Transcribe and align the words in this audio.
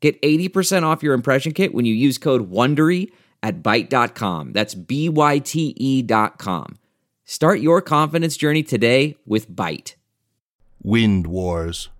Get 0.00 0.20
80% 0.22 0.84
off 0.84 1.02
your 1.02 1.14
impression 1.14 1.52
kit 1.52 1.74
when 1.74 1.84
you 1.84 1.94
use 1.94 2.18
code 2.18 2.50
WONDERY 2.50 3.10
at 3.42 3.62
Byte.com. 3.62 4.52
That's 4.52 4.74
B-Y-T-E 4.74 6.02
dot 6.02 6.38
com. 6.38 6.78
Start 7.24 7.60
your 7.60 7.82
confidence 7.82 8.36
journey 8.36 8.62
today 8.62 9.16
with 9.26 9.50
Byte. 9.50 9.94
Wind 10.82 11.26
Wars. 11.26 11.90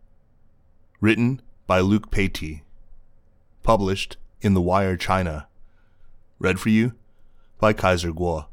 Written 1.01 1.43
by 1.66 1.80
Luke 1.80 2.11
Patey. 2.11 2.62
Published 3.62 4.16
in 4.41 4.55
The 4.55 4.60
Wire 4.60 4.96
China. 4.96 5.49
Read 6.38 6.59
for 6.60 6.71
you 6.71 6.93
by 7.59 7.73
Kaiser 7.73 8.12
Kuo. 8.12 8.46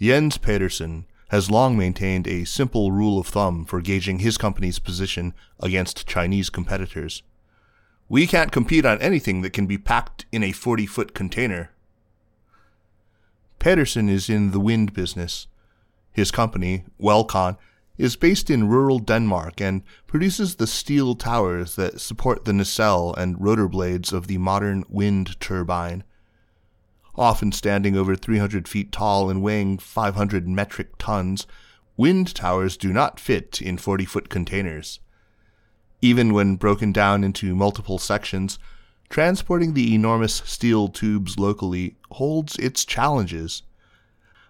Jens 0.00 0.38
Pedersen 0.38 1.06
has 1.28 1.50
long 1.50 1.76
maintained 1.76 2.26
a 2.28 2.44
simple 2.44 2.92
rule 2.92 3.18
of 3.18 3.26
thumb 3.26 3.64
for 3.64 3.80
gauging 3.80 4.20
his 4.20 4.38
company's 4.38 4.78
position 4.78 5.34
against 5.60 6.06
Chinese 6.06 6.50
competitors. 6.50 7.22
We 8.08 8.26
can't 8.26 8.52
compete 8.52 8.86
on 8.86 9.00
anything 9.02 9.42
that 9.42 9.52
can 9.52 9.66
be 9.66 9.78
packed 9.78 10.26
in 10.30 10.44
a 10.44 10.52
40 10.52 10.86
foot 10.86 11.14
container. 11.14 11.70
Pedersen 13.58 14.08
is 14.08 14.30
in 14.30 14.52
the 14.52 14.60
wind 14.60 14.92
business. 14.92 15.48
His 16.12 16.30
company, 16.30 16.84
Welcon, 17.00 17.56
is 17.98 18.14
based 18.14 18.50
in 18.50 18.68
rural 18.68 18.98
Denmark 18.98 19.60
and 19.60 19.82
produces 20.06 20.56
the 20.56 20.66
steel 20.66 21.14
towers 21.14 21.74
that 21.76 22.00
support 22.00 22.44
the 22.44 22.52
nacelle 22.52 23.14
and 23.14 23.40
rotor 23.40 23.68
blades 23.68 24.12
of 24.12 24.26
the 24.26 24.38
modern 24.38 24.84
wind 24.88 25.40
turbine 25.40 26.04
often 27.18 27.52
standing 27.52 27.96
over 27.96 28.14
300 28.14 28.68
feet 28.68 28.92
tall 28.92 29.30
and 29.30 29.42
weighing 29.42 29.78
500 29.78 30.46
metric 30.46 30.90
tons, 30.98 31.46
wind 31.96 32.34
towers 32.34 32.76
do 32.76 32.92
not 32.92 33.18
fit 33.18 33.60
in 33.60 33.78
40 33.78 34.04
foot 34.04 34.28
containers. 34.28 35.00
Even 36.02 36.32
when 36.32 36.56
broken 36.56 36.92
down 36.92 37.24
into 37.24 37.54
multiple 37.54 37.98
sections, 37.98 38.58
transporting 39.08 39.74
the 39.74 39.94
enormous 39.94 40.42
steel 40.44 40.88
tubes 40.88 41.38
locally 41.38 41.96
holds 42.12 42.56
its 42.56 42.84
challenges. 42.84 43.62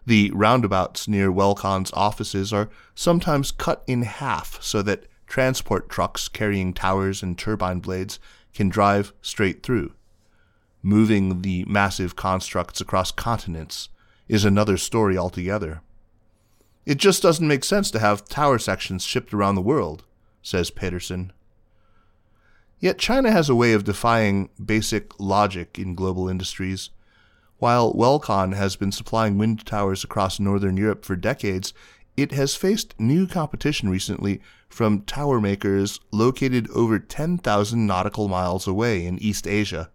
The 0.05 0.31
roundabouts 0.35 1.09
near 1.09 1.31
Welcon's 1.31 1.93
offices 1.93 2.53
are 2.53 2.71
sometimes 2.95 3.53
cut 3.53 3.83
in 3.87 4.03
half 4.03 4.63
so 4.63 4.83
that 4.83 5.07
transport 5.27 5.89
trucks 5.89 6.29
carrying 6.29 6.73
towers 6.73 7.23
and 7.23 7.37
turbine 7.37 7.81
blades 7.81 8.19
can 8.55 8.69
drive 8.69 9.13
straight 9.21 9.63
through 9.63 9.93
moving 10.87 11.43
the 11.43 11.65
massive 11.67 12.15
constructs 12.15 12.81
across 12.81 13.11
continents 13.11 13.89
is 14.29 14.45
another 14.45 14.77
story 14.77 15.19
altogether. 15.19 15.83
It 16.87 16.99
just 16.99 17.23
doesn't 17.23 17.49
make 17.49 17.65
sense 17.65 17.91
to 17.91 17.99
have 17.99 18.29
tower 18.29 18.61
sections 18.61 19.05
shipped 19.05 19.35
around 19.35 19.57
the 19.57 19.63
world, 19.63 20.05
says 20.43 20.71
Pedersen. 20.71 21.33
Yet 22.79 22.99
China 22.99 23.33
has 23.33 23.49
a 23.49 23.55
way 23.57 23.73
of 23.73 23.83
defying 23.83 24.49
basic 24.65 25.19
logic 25.19 25.77
in 25.77 25.97
global 25.97 26.29
industries. 26.29 26.91
While 27.59 27.93
Welcon 27.93 28.55
has 28.55 28.77
been 28.77 28.93
supplying 28.93 29.39
wind 29.39 29.67
towers 29.67 30.05
across 30.05 30.39
northern 30.39 30.77
Europe 30.77 31.05
for 31.05 31.17
decades, 31.17 31.75
it 32.17 32.31
has 32.31 32.55
faced 32.55 32.95
new 33.01 33.27
competition 33.27 33.89
recently 33.89 34.41
from 34.69 35.03
tower 35.03 35.41
makers 35.41 35.99
located 36.13 36.71
over 36.71 37.01
10,000 37.01 37.87
nautical 37.87 38.29
miles 38.29 38.69
away 38.69 39.05
in 39.05 39.19
East 39.19 39.49
Asia 39.49 39.91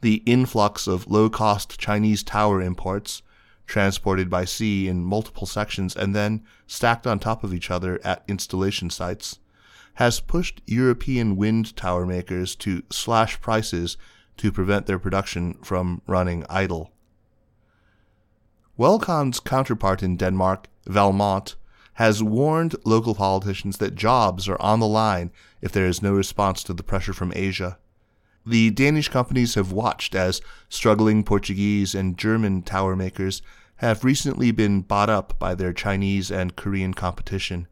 the 0.00 0.22
influx 0.26 0.86
of 0.86 1.10
low 1.10 1.28
cost 1.28 1.78
Chinese 1.78 2.22
tower 2.22 2.60
imports, 2.60 3.22
transported 3.66 4.28
by 4.28 4.44
sea 4.44 4.88
in 4.88 5.04
multiple 5.04 5.46
sections 5.46 5.94
and 5.94 6.14
then 6.14 6.42
stacked 6.66 7.06
on 7.06 7.18
top 7.18 7.44
of 7.44 7.54
each 7.54 7.70
other 7.70 8.00
at 8.04 8.24
installation 8.26 8.90
sites, 8.90 9.38
has 9.94 10.20
pushed 10.20 10.62
European 10.66 11.36
wind 11.36 11.76
tower 11.76 12.06
makers 12.06 12.54
to 12.56 12.82
slash 12.90 13.40
prices 13.40 13.96
to 14.36 14.50
prevent 14.50 14.86
their 14.86 14.98
production 14.98 15.54
from 15.62 16.00
running 16.06 16.44
idle. 16.48 16.92
Welcon's 18.78 19.40
counterpart 19.40 20.02
in 20.02 20.16
Denmark, 20.16 20.68
Valmont, 20.86 21.56
has 21.94 22.22
warned 22.22 22.74
local 22.86 23.14
politicians 23.14 23.76
that 23.76 23.94
jobs 23.94 24.48
are 24.48 24.60
on 24.60 24.80
the 24.80 24.86
line 24.86 25.30
if 25.60 25.70
there 25.70 25.84
is 25.84 26.00
no 26.00 26.14
response 26.14 26.64
to 26.64 26.72
the 26.72 26.82
pressure 26.82 27.12
from 27.12 27.30
Asia. 27.36 27.76
The 28.50 28.70
Danish 28.70 29.08
companies 29.08 29.54
have 29.54 29.70
watched 29.70 30.12
as 30.16 30.40
struggling 30.68 31.22
Portuguese 31.22 31.94
and 31.94 32.18
German 32.18 32.62
tower 32.62 32.96
makers 32.96 33.42
have 33.76 34.02
recently 34.02 34.50
been 34.50 34.80
bought 34.80 35.08
up 35.08 35.38
by 35.38 35.54
their 35.54 35.72
Chinese 35.72 36.32
and 36.32 36.56
Korean 36.56 36.92
competition. 36.92 37.68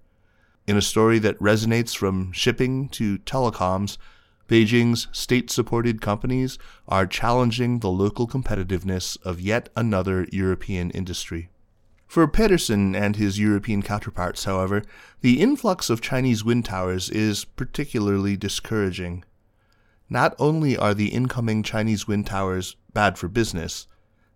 In 0.68 0.76
a 0.76 0.80
story 0.80 1.18
that 1.18 1.36
resonates 1.40 1.96
from 1.96 2.30
shipping 2.30 2.88
to 2.90 3.18
telecoms, 3.18 3.98
Beijing's 4.46 5.08
state 5.10 5.50
supported 5.50 6.00
companies 6.00 6.58
are 6.86 7.08
challenging 7.08 7.80
the 7.80 7.90
local 7.90 8.28
competitiveness 8.28 9.20
of 9.26 9.40
yet 9.40 9.70
another 9.74 10.28
European 10.30 10.92
industry. 10.92 11.50
For 12.06 12.28
Pedersen 12.28 12.94
and 12.94 13.16
his 13.16 13.40
European 13.40 13.82
counterparts, 13.82 14.44
however, 14.44 14.84
the 15.22 15.40
influx 15.40 15.90
of 15.90 16.00
Chinese 16.00 16.44
wind 16.44 16.66
towers 16.66 17.10
is 17.10 17.44
particularly 17.44 18.36
discouraging. 18.36 19.24
Not 20.10 20.34
only 20.38 20.76
are 20.76 20.94
the 20.94 21.08
incoming 21.08 21.62
Chinese 21.62 22.06
wind 22.06 22.26
towers 22.26 22.76
bad 22.92 23.18
for 23.18 23.28
business, 23.28 23.86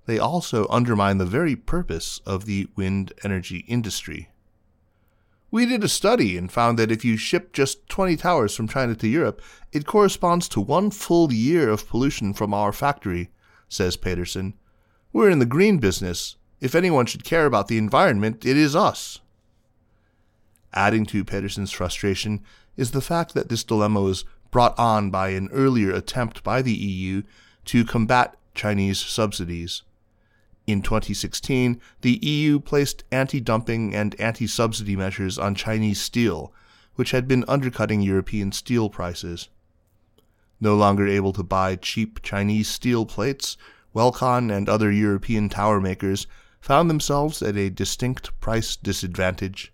they 0.06 0.19
also 0.19 0.66
undermine 0.69 1.19
the 1.19 1.25
very 1.25 1.56
purpose 1.56 2.21
of 2.27 2.44
the 2.44 2.69
wind 2.77 3.12
energy 3.25 3.65
industry. 3.69 4.28
We 5.50 5.66
did 5.66 5.84
a 5.84 5.88
study 5.88 6.38
and 6.38 6.50
found 6.50 6.78
that 6.78 6.91
if 6.91 7.05
you 7.05 7.16
ship 7.16 7.53
just 7.53 7.87
20 7.88 8.16
towers 8.16 8.56
from 8.56 8.69
China 8.69 8.94
to 8.94 9.06
Europe, 9.06 9.43
it 9.71 9.87
corresponds 9.87 10.49
to 10.49 10.61
one 10.61 10.91
full 10.91 11.32
year 11.32 11.69
of 11.69 11.88
pollution 11.88 12.32
from 12.32 12.55
our 12.55 12.72
factory, 12.72 13.31
says 13.69 13.97
Pedersen. 13.97 14.55
We're 15.12 15.28
in 15.28 15.41
the 15.41 15.47
green 15.47 15.78
business. 15.78 16.37
If 16.61 16.75
anyone 16.75 17.06
should 17.06 17.25
care 17.25 17.44
about 17.44 17.69
the 17.69 17.77
environment, 17.77 18.47
it 18.47 18.56
is 18.56 18.75
us. 18.75 19.21
Adding 20.72 21.05
to 21.06 21.25
Pedersen's 21.25 21.71
frustration 21.71 22.41
is 22.77 22.93
the 22.93 23.03
fact 23.03 23.34
that 23.34 23.50
this 23.50 23.62
dilemma 23.62 24.00
was 24.00 24.25
brought 24.52 24.78
on 24.78 25.10
by 25.10 25.30
an 25.30 25.48
earlier 25.50 25.90
attempt 25.92 26.44
by 26.44 26.62
the 26.62 26.72
EU 26.72 27.22
to 27.64 27.84
combat 27.84 28.36
Chinese 28.54 29.00
subsidies. 29.00 29.82
In 30.64 30.82
2016, 30.82 31.80
the 32.02 32.20
EU 32.22 32.60
placed 32.60 33.02
anti 33.10 33.40
dumping 33.40 33.96
and 33.96 34.14
anti 34.20 34.46
subsidy 34.46 34.94
measures 34.94 35.38
on 35.38 35.56
Chinese 35.56 36.00
steel, 36.00 36.52
which 36.94 37.10
had 37.10 37.26
been 37.26 37.44
undercutting 37.48 38.00
European 38.00 38.52
steel 38.52 38.88
prices. 38.88 39.48
No 40.60 40.76
longer 40.76 41.08
able 41.08 41.32
to 41.32 41.42
buy 41.42 41.74
cheap 41.74 42.22
Chinese 42.22 42.69
steel 42.69 43.04
plates, 43.04 43.56
Welcon 43.92 44.56
and 44.56 44.69
other 44.69 44.92
European 44.92 45.48
tower 45.48 45.80
makers 45.80 46.28
found 46.60 46.88
themselves 46.88 47.42
at 47.42 47.56
a 47.56 47.70
distinct 47.70 48.38
price 48.38 48.76
disadvantage. 48.76 49.72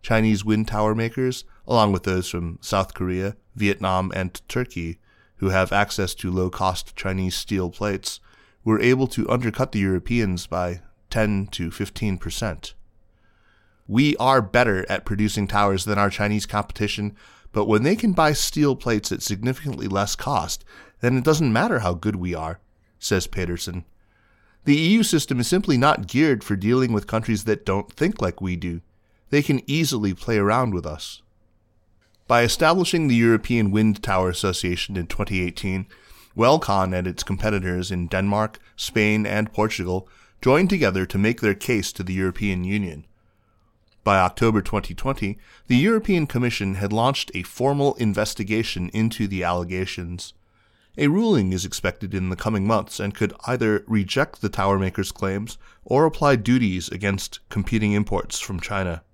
Chinese 0.00 0.44
wind 0.44 0.68
tower 0.68 0.94
makers, 0.94 1.44
along 1.66 1.92
with 1.92 2.04
those 2.04 2.28
from 2.28 2.58
South 2.60 2.94
Korea, 2.94 3.36
Vietnam, 3.54 4.12
and 4.14 4.40
Turkey, 4.48 4.98
who 5.36 5.50
have 5.50 5.72
access 5.72 6.14
to 6.14 6.30
low 6.30 6.50
cost 6.50 6.96
Chinese 6.96 7.34
steel 7.34 7.70
plates, 7.70 8.20
were 8.64 8.80
able 8.80 9.06
to 9.06 9.28
undercut 9.28 9.72
the 9.72 9.78
Europeans 9.78 10.46
by 10.46 10.80
10 11.10 11.48
to 11.52 11.70
15 11.70 12.18
percent. 12.18 12.74
We 13.88 14.16
are 14.16 14.42
better 14.42 14.84
at 14.90 15.04
producing 15.04 15.46
towers 15.46 15.84
than 15.84 15.98
our 15.98 16.10
Chinese 16.10 16.46
competition, 16.46 17.16
but 17.52 17.66
when 17.66 17.84
they 17.84 17.94
can 17.94 18.12
buy 18.12 18.32
steel 18.32 18.74
plates 18.74 19.12
at 19.12 19.22
significantly 19.22 19.86
less 19.86 20.16
cost, 20.16 20.64
then 21.00 21.16
it 21.16 21.24
doesn't 21.24 21.52
matter 21.52 21.78
how 21.78 21.94
good 21.94 22.16
we 22.16 22.34
are, 22.34 22.58
says 22.98 23.26
Pedersen. 23.26 23.84
The 24.64 24.76
EU 24.76 25.04
system 25.04 25.38
is 25.38 25.46
simply 25.46 25.78
not 25.78 26.08
geared 26.08 26.42
for 26.42 26.56
dealing 26.56 26.92
with 26.92 27.06
countries 27.06 27.44
that 27.44 27.64
don't 27.64 27.92
think 27.92 28.20
like 28.20 28.40
we 28.40 28.56
do. 28.56 28.80
They 29.30 29.42
can 29.42 29.62
easily 29.70 30.12
play 30.12 30.38
around 30.38 30.74
with 30.74 30.84
us. 30.84 31.22
By 32.28 32.42
establishing 32.42 33.06
the 33.06 33.14
European 33.14 33.70
Wind 33.70 34.02
Tower 34.02 34.30
Association 34.30 34.96
in 34.96 35.06
2018, 35.06 35.86
Welcon 36.36 36.92
and 36.92 37.06
its 37.06 37.22
competitors 37.22 37.92
in 37.92 38.08
Denmark, 38.08 38.58
Spain, 38.74 39.24
and 39.24 39.52
Portugal 39.52 40.08
joined 40.42 40.68
together 40.68 41.06
to 41.06 41.18
make 41.18 41.40
their 41.40 41.54
case 41.54 41.92
to 41.92 42.02
the 42.02 42.14
European 42.14 42.64
Union. 42.64 43.06
By 44.02 44.18
October 44.18 44.60
2020, 44.60 45.38
the 45.68 45.76
European 45.76 46.26
Commission 46.26 46.74
had 46.74 46.92
launched 46.92 47.30
a 47.32 47.44
formal 47.44 47.94
investigation 47.94 48.88
into 48.88 49.28
the 49.28 49.44
allegations. 49.44 50.34
A 50.98 51.06
ruling 51.06 51.52
is 51.52 51.64
expected 51.64 52.12
in 52.12 52.30
the 52.30 52.36
coming 52.36 52.66
months 52.66 52.98
and 52.98 53.14
could 53.14 53.34
either 53.46 53.84
reject 53.86 54.40
the 54.40 54.48
tower 54.48 54.80
maker's 54.80 55.12
claims 55.12 55.58
or 55.84 56.04
apply 56.04 56.34
duties 56.34 56.88
against 56.88 57.38
competing 57.50 57.92
imports 57.92 58.40
from 58.40 58.58
China. 58.58 59.04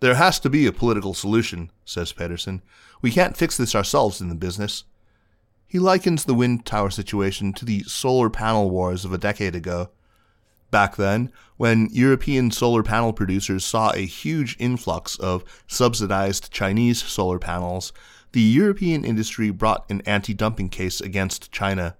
There 0.00 0.14
has 0.14 0.40
to 0.40 0.50
be 0.50 0.66
a 0.66 0.72
political 0.72 1.12
solution, 1.12 1.70
says 1.90 2.12
Pedersen. 2.12 2.62
We 3.02 3.10
can't 3.10 3.36
fix 3.36 3.56
this 3.56 3.74
ourselves 3.74 4.20
in 4.20 4.28
the 4.28 4.34
business. 4.34 4.84
He 5.66 5.78
likens 5.78 6.24
the 6.24 6.34
wind 6.34 6.64
tower 6.64 6.90
situation 6.90 7.52
to 7.54 7.64
the 7.64 7.82
solar 7.84 8.30
panel 8.30 8.70
wars 8.70 9.04
of 9.04 9.12
a 9.12 9.18
decade 9.18 9.54
ago. 9.54 9.90
Back 10.70 10.96
then, 10.96 11.32
when 11.56 11.88
European 11.90 12.50
solar 12.50 12.82
panel 12.82 13.12
producers 13.12 13.64
saw 13.64 13.92
a 13.92 14.06
huge 14.06 14.56
influx 14.58 15.16
of 15.18 15.44
subsidized 15.66 16.52
Chinese 16.52 17.02
solar 17.02 17.38
panels, 17.38 17.92
the 18.32 18.40
European 18.40 19.04
industry 19.04 19.50
brought 19.50 19.90
an 19.90 20.02
anti 20.06 20.32
dumping 20.32 20.68
case 20.68 21.00
against 21.00 21.50
China. 21.50 21.96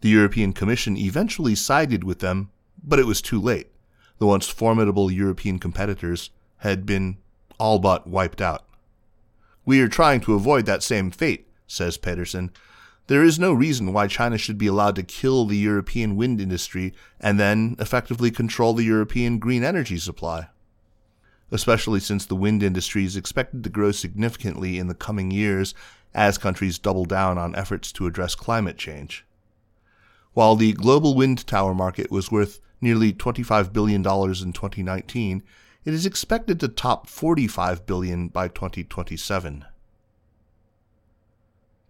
The 0.00 0.08
European 0.08 0.52
Commission 0.52 0.96
eventually 0.96 1.54
sided 1.54 2.02
with 2.02 2.18
them, 2.18 2.50
but 2.82 2.98
it 2.98 3.06
was 3.06 3.22
too 3.22 3.40
late. 3.40 3.70
The 4.18 4.26
once 4.26 4.48
formidable 4.48 5.10
European 5.10 5.58
competitors 5.58 6.30
had 6.58 6.86
been 6.86 7.18
all 7.58 7.78
but 7.78 8.06
wiped 8.06 8.40
out. 8.40 8.65
We 9.66 9.82
are 9.82 9.88
trying 9.88 10.22
to 10.22 10.34
avoid 10.34 10.64
that 10.64 10.82
same 10.82 11.10
fate, 11.10 11.46
says 11.66 11.98
Pedersen. 11.98 12.50
There 13.08 13.22
is 13.22 13.38
no 13.38 13.52
reason 13.52 13.92
why 13.92 14.06
China 14.06 14.38
should 14.38 14.56
be 14.56 14.66
allowed 14.66 14.96
to 14.96 15.02
kill 15.02 15.44
the 15.44 15.58
European 15.58 16.16
wind 16.16 16.40
industry 16.40 16.94
and 17.20 17.38
then 17.38 17.76
effectively 17.78 18.30
control 18.30 18.72
the 18.72 18.84
European 18.84 19.38
green 19.38 19.62
energy 19.62 19.98
supply 19.98 20.48
especially 21.50 22.00
since 22.00 22.26
the 22.26 22.36
wind 22.36 22.62
industry 22.62 23.04
is 23.04 23.16
expected 23.16 23.62
to 23.62 23.70
grow 23.70 23.92
significantly 23.92 24.78
in 24.78 24.88
the 24.88 24.94
coming 24.94 25.30
years 25.30 25.74
as 26.14 26.38
countries 26.38 26.78
double 26.78 27.04
down 27.04 27.38
on 27.38 27.54
efforts 27.54 27.92
to 27.92 28.06
address 28.06 28.34
climate 28.34 28.78
change. 28.78 29.24
While 30.32 30.56
the 30.56 30.72
global 30.72 31.14
wind 31.14 31.46
tower 31.46 31.74
market 31.74 32.10
was 32.10 32.32
worth 32.32 32.60
nearly 32.80 33.12
$25 33.12 33.72
billion 33.72 34.00
in 34.00 34.02
2019, 34.52 35.42
it 35.86 35.94
is 35.94 36.04
expected 36.04 36.58
to 36.58 36.66
top 36.66 37.08
45 37.08 37.86
billion 37.86 38.26
by 38.26 38.48
2027. 38.48 39.64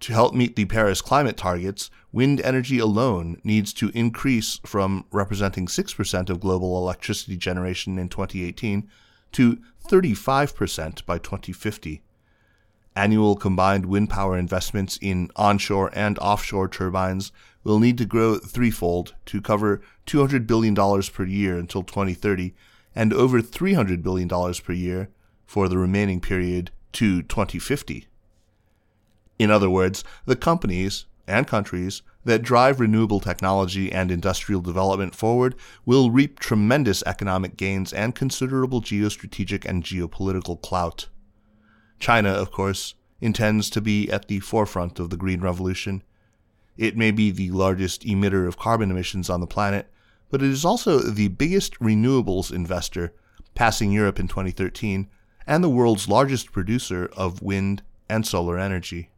To 0.01 0.13
help 0.13 0.35
meet 0.35 0.55
the 0.55 0.67
Paris 0.67 1.01
climate 1.01 1.39
targets, 1.39 1.91
wind 2.13 2.43
energy 2.43 2.79
alone 2.79 3.41
needs 3.43 3.73
to 3.73 3.91
increase 3.95 4.61
from 4.67 5.07
representing 5.11 5.67
6% 5.67 6.29
of 6.29 6.41
global 6.41 6.77
electricity 6.77 7.39
generation 7.39 7.99
in 7.99 8.11
2018 8.11 8.87
to 9.33 9.59
35% 9.89 11.07
by 11.07 11.17
2050. 11.17 12.03
Annual 12.95 13.37
combined 13.37 13.87
wind 13.87 14.11
power 14.11 14.37
investments 14.37 14.99
in 15.01 15.31
onshore 15.37 15.91
and 15.95 16.19
offshore 16.19 16.69
turbines 16.69 17.33
will 17.65 17.79
need 17.79 17.97
to 17.97 18.05
grow 18.05 18.37
threefold 18.37 19.15
to 19.25 19.41
cover 19.41 19.81
$200 20.07 20.47
billion 20.47 20.75
per 20.75 21.25
year 21.25 21.57
until 21.57 21.83
2030 21.83 22.53
and 22.97 23.13
over 23.13 23.41
$300 23.41 24.03
billion 24.03 24.29
per 24.29 24.73
year 24.73 25.11
for 25.45 25.69
the 25.69 25.79
remaining 25.79 26.21
period 26.21 26.71
to 26.93 27.23
2050. 27.23 28.09
In 29.39 29.51
other 29.51 29.69
words, 29.69 30.03
the 30.25 30.35
companies 30.35 31.05
and 31.29 31.47
countries 31.47 32.03
that 32.25 32.43
drive 32.43 32.81
renewable 32.81 33.21
technology 33.21 33.93
and 33.93 34.11
industrial 34.11 34.61
development 34.61 35.15
forward 35.15 35.55
will 35.85 36.11
reap 36.11 36.41
tremendous 36.41 37.03
economic 37.05 37.57
gains 37.57 37.93
and 37.93 38.15
considerable 38.15 38.81
geostrategic 38.81 39.65
and 39.65 39.85
geopolitical 39.85 40.61
clout. 40.61 41.09
China, 41.99 42.31
of 42.31 42.51
course, 42.51 42.95
intends 43.21 43.71
to 43.71 43.81
be 43.81 44.11
at 44.11 44.29
the 44.29 44.41
forefront 44.41 44.99
of 44.99 45.11
the 45.11 45.17
Green 45.17 45.41
Revolution. 45.41 46.03
It 46.77 46.97
may 46.97 47.11
be 47.11 47.31
the 47.31 47.51
largest 47.51 48.03
emitter 48.03 48.47
of 48.47 48.59
carbon 48.59 48.91
emissions 48.91 49.31
on 49.31 49.41
the 49.41 49.47
planet, 49.47 49.91
but 50.31 50.43
it 50.43 50.51
is 50.51 50.65
also 50.65 50.99
the 50.99 51.29
biggest 51.29 51.79
renewables 51.81 52.53
investor, 52.53 53.13
passing 53.55 53.93
Europe 53.93 54.19
in 54.19 54.29
2013, 54.29 55.09
and 55.47 55.63
the 55.63 55.69
world's 55.69 56.09
largest 56.09 56.53
producer 56.53 57.11
of 57.17 57.43
wind 57.43 57.83
and 58.09 58.27
solar 58.27 58.59
energy. 58.59 59.11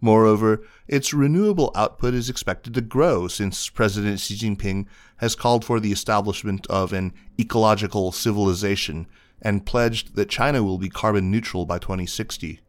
Moreover, 0.00 0.62
its 0.88 1.12
renewable 1.12 1.72
output 1.74 2.14
is 2.14 2.30
expected 2.30 2.72
to 2.74 2.80
grow 2.80 3.28
since 3.28 3.68
President 3.68 4.18
Xi 4.18 4.34
Jinping 4.34 4.86
has 5.18 5.34
called 5.34 5.64
for 5.64 5.78
the 5.78 5.92
establishment 5.92 6.66
of 6.68 6.92
an 6.92 7.12
ecological 7.38 8.10
civilization 8.10 9.06
and 9.42 9.66
pledged 9.66 10.16
that 10.16 10.30
China 10.30 10.62
will 10.62 10.78
be 10.78 10.88
carbon 10.88 11.30
neutral 11.30 11.66
by 11.66 11.78
2060. 11.78 12.60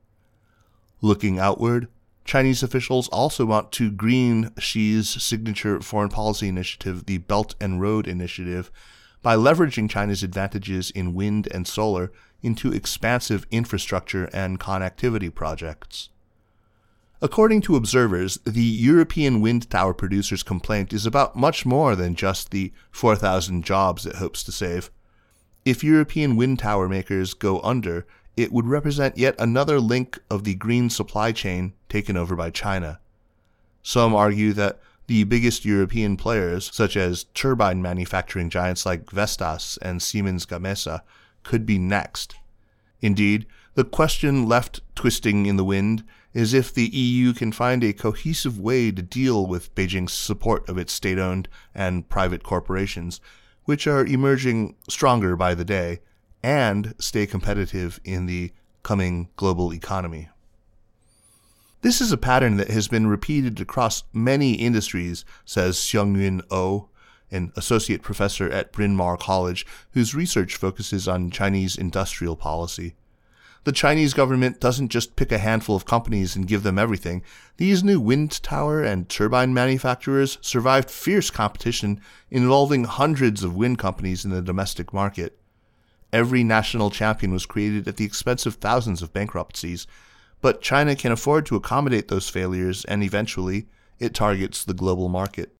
Looking 1.01 1.39
outward, 1.39 1.87
Chinese 2.23 2.63
officials 2.63 3.07
also 3.09 3.45
want 3.45 3.71
to 3.73 3.91
green 3.91 4.51
Xi's 4.59 5.09
signature 5.21 5.81
foreign 5.81 6.09
policy 6.09 6.47
initiative, 6.47 7.05
the 7.05 7.17
Belt 7.17 7.55
and 7.59 7.81
Road 7.81 8.07
Initiative, 8.07 8.71
by 9.21 9.35
leveraging 9.35 9.89
China's 9.89 10.23
advantages 10.23 10.91
in 10.91 11.13
wind 11.13 11.47
and 11.51 11.67
solar 11.67 12.11
into 12.41 12.71
expansive 12.71 13.45
infrastructure 13.51 14.29
and 14.33 14.59
connectivity 14.59 15.33
projects. 15.33 16.09
According 17.23 17.61
to 17.61 17.75
observers, 17.75 18.39
the 18.45 18.61
European 18.61 19.41
wind 19.41 19.69
tower 19.69 19.93
producers' 19.93 20.41
complaint 20.41 20.91
is 20.91 21.05
about 21.05 21.35
much 21.35 21.67
more 21.67 21.95
than 21.95 22.15
just 22.15 22.49
the 22.49 22.73
4,000 22.91 23.63
jobs 23.63 24.07
it 24.07 24.15
hopes 24.15 24.43
to 24.43 24.51
save. 24.51 24.89
If 25.63 25.83
European 25.83 26.35
wind 26.35 26.57
tower 26.57 26.89
makers 26.89 27.35
go 27.35 27.61
under, 27.61 28.07
it 28.41 28.51
would 28.51 28.67
represent 28.67 29.17
yet 29.17 29.35
another 29.39 29.79
link 29.79 30.19
of 30.29 30.43
the 30.43 30.55
green 30.55 30.89
supply 30.89 31.31
chain 31.31 31.73
taken 31.89 32.17
over 32.17 32.35
by 32.35 32.49
China. 32.49 32.99
Some 33.83 34.13
argue 34.13 34.53
that 34.53 34.79
the 35.07 35.23
biggest 35.23 35.65
European 35.65 36.15
players, 36.17 36.69
such 36.73 36.95
as 36.95 37.25
turbine 37.33 37.81
manufacturing 37.81 38.49
giants 38.49 38.85
like 38.85 39.11
Vestas 39.11 39.77
and 39.81 40.01
Siemens 40.01 40.45
Gamesa, 40.45 41.01
could 41.43 41.65
be 41.65 41.77
next. 41.77 42.35
Indeed, 43.01 43.45
the 43.73 43.83
question 43.83 44.47
left 44.47 44.81
twisting 44.95 45.45
in 45.45 45.57
the 45.57 45.63
wind 45.63 46.03
is 46.33 46.53
if 46.53 46.73
the 46.73 46.87
EU 46.87 47.33
can 47.33 47.51
find 47.51 47.83
a 47.83 47.93
cohesive 47.93 48.59
way 48.59 48.91
to 48.91 49.01
deal 49.01 49.45
with 49.45 49.73
Beijing's 49.75 50.13
support 50.13 50.67
of 50.69 50.77
its 50.77 50.93
state 50.93 51.19
owned 51.19 51.49
and 51.75 52.07
private 52.07 52.43
corporations, 52.43 53.19
which 53.65 53.87
are 53.87 54.05
emerging 54.05 54.75
stronger 54.87 55.35
by 55.35 55.53
the 55.53 55.65
day, 55.65 55.99
and 56.43 56.93
stay 56.97 57.25
competitive 57.25 57.99
in 58.03 58.25
the 58.25 58.51
coming 58.83 59.29
global 59.35 59.73
economy. 59.73 60.29
This 61.81 61.99
is 61.99 62.11
a 62.11 62.17
pattern 62.17 62.57
that 62.57 62.69
has 62.69 62.87
been 62.87 63.07
repeated 63.07 63.59
across 63.59 64.03
many 64.13 64.53
industries, 64.53 65.25
says 65.45 65.77
Seung-Youn 65.77 66.41
Oh, 66.51 66.89
an 67.31 67.51
associate 67.55 68.01
professor 68.03 68.49
at 68.49 68.71
Bryn 68.71 68.95
Mawr 68.95 69.17
College 69.17 69.65
whose 69.91 70.13
research 70.13 70.55
focuses 70.55 71.07
on 71.07 71.31
Chinese 71.31 71.75
industrial 71.75 72.35
policy. 72.35 72.95
The 73.63 73.71
Chinese 73.71 74.13
government 74.13 74.59
doesn't 74.59 74.89
just 74.89 75.15
pick 75.15 75.31
a 75.31 75.37
handful 75.37 75.75
of 75.75 75.85
companies 75.85 76.35
and 76.35 76.47
give 76.47 76.63
them 76.63 76.79
everything. 76.79 77.23
These 77.57 77.83
new 77.83 77.99
wind 77.99 78.41
tower 78.41 78.81
and 78.81 79.07
turbine 79.07 79.53
manufacturers 79.53 80.39
survived 80.41 80.89
fierce 80.89 81.29
competition 81.29 82.01
involving 82.31 82.85
hundreds 82.85 83.43
of 83.43 83.55
wind 83.55 83.77
companies 83.77 84.25
in 84.25 84.31
the 84.31 84.41
domestic 84.41 84.93
market. 84.93 85.37
Every 86.13 86.43
national 86.43 86.91
champion 86.91 87.31
was 87.31 87.45
created 87.45 87.87
at 87.87 87.97
the 87.97 88.05
expense 88.05 88.45
of 88.45 88.55
thousands 88.55 89.01
of 89.01 89.13
bankruptcies, 89.13 89.87
but 90.41 90.61
China 90.61 90.95
can 90.95 91.11
afford 91.11 91.45
to 91.45 91.55
accommodate 91.55 92.07
those 92.07 92.29
failures 92.29 92.83
and 92.85 93.03
eventually 93.03 93.67
it 93.99 94.13
targets 94.13 94.63
the 94.63 94.73
global 94.73 95.07
market. 95.07 95.53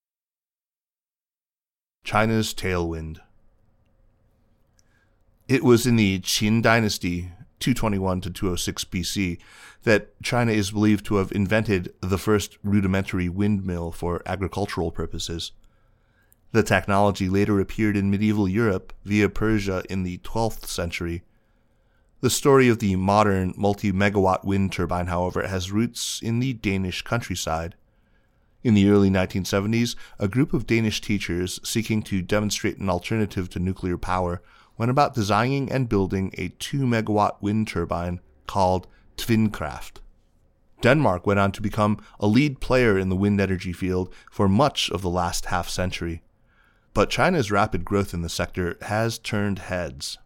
China's 2.03 2.53
tailwind. 2.53 3.19
It 5.47 5.63
was 5.63 5.85
in 5.85 5.95
the 5.95 6.19
Qin 6.19 6.61
dynasty 6.61 7.31
221 7.59 8.21
to 8.21 8.29
206 8.31 8.85
BC 8.85 9.37
that 9.83 10.21
China 10.21 10.51
is 10.51 10.71
believed 10.71 11.05
to 11.05 11.15
have 11.15 11.31
invented 11.31 11.93
the 12.01 12.17
first 12.17 12.57
rudimentary 12.63 13.29
windmill 13.29 13.91
for 13.91 14.21
agricultural 14.25 14.91
purposes. 14.91 15.51
The 16.53 16.63
technology 16.63 17.29
later 17.29 17.61
appeared 17.61 17.95
in 17.95 18.11
medieval 18.11 18.47
Europe 18.47 18.91
via 19.05 19.29
Persia 19.29 19.83
in 19.89 20.03
the 20.03 20.17
12th 20.17 20.65
century. 20.65 21.23
The 22.19 22.29
story 22.29 22.67
of 22.67 22.79
the 22.79 22.97
modern 22.97 23.53
multi 23.55 23.93
megawatt 23.93 24.43
wind 24.43 24.73
turbine, 24.73 25.07
however, 25.07 25.47
has 25.47 25.71
roots 25.71 26.19
in 26.21 26.39
the 26.39 26.53
Danish 26.53 27.03
countryside. 27.03 27.75
In 28.63 28.73
the 28.73 28.89
early 28.89 29.09
1970s, 29.09 29.95
a 30.19 30.27
group 30.27 30.53
of 30.53 30.67
Danish 30.67 30.99
teachers 30.99 31.59
seeking 31.63 32.03
to 32.03 32.21
demonstrate 32.21 32.77
an 32.77 32.89
alternative 32.89 33.49
to 33.51 33.59
nuclear 33.59 33.97
power 33.97 34.41
went 34.77 34.91
about 34.91 35.15
designing 35.15 35.71
and 35.71 35.87
building 35.87 36.31
a 36.37 36.49
2 36.59 36.81
megawatt 36.81 37.41
wind 37.41 37.69
turbine 37.69 38.19
called 38.45 38.87
Tvindkraft. 39.15 40.01
Denmark 40.81 41.25
went 41.25 41.39
on 41.39 41.51
to 41.53 41.61
become 41.61 41.99
a 42.19 42.27
lead 42.27 42.59
player 42.59 42.97
in 42.97 43.09
the 43.09 43.15
wind 43.15 43.39
energy 43.39 43.71
field 43.71 44.13
for 44.29 44.49
much 44.49 44.89
of 44.91 45.01
the 45.01 45.09
last 45.09 45.45
half 45.45 45.69
century. 45.69 46.21
But 46.93 47.09
China's 47.09 47.51
rapid 47.51 47.85
growth 47.85 48.13
in 48.13 48.21
the 48.21 48.29
sector 48.29 48.77
has 48.81 49.17
turned 49.17 49.59
heads. 49.59 50.17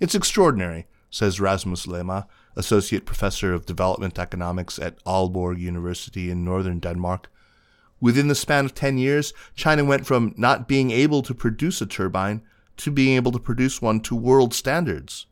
It's 0.00 0.14
extraordinary, 0.14 0.86
says 1.10 1.40
Rasmus 1.40 1.86
Lema, 1.86 2.26
associate 2.56 3.04
professor 3.04 3.52
of 3.52 3.66
development 3.66 4.18
economics 4.18 4.78
at 4.78 5.02
Aalborg 5.04 5.58
University 5.58 6.30
in 6.30 6.44
northern 6.44 6.78
Denmark. 6.78 7.30
Within 8.00 8.28
the 8.28 8.34
span 8.34 8.64
of 8.64 8.74
10 8.74 8.98
years, 8.98 9.32
China 9.54 9.84
went 9.84 10.06
from 10.06 10.34
not 10.36 10.66
being 10.66 10.90
able 10.90 11.22
to 11.22 11.34
produce 11.34 11.80
a 11.80 11.86
turbine 11.86 12.42
to 12.78 12.90
being 12.90 13.14
able 13.14 13.30
to 13.32 13.38
produce 13.38 13.80
one 13.80 14.00
to 14.00 14.16
world 14.16 14.52
standards. 14.52 15.26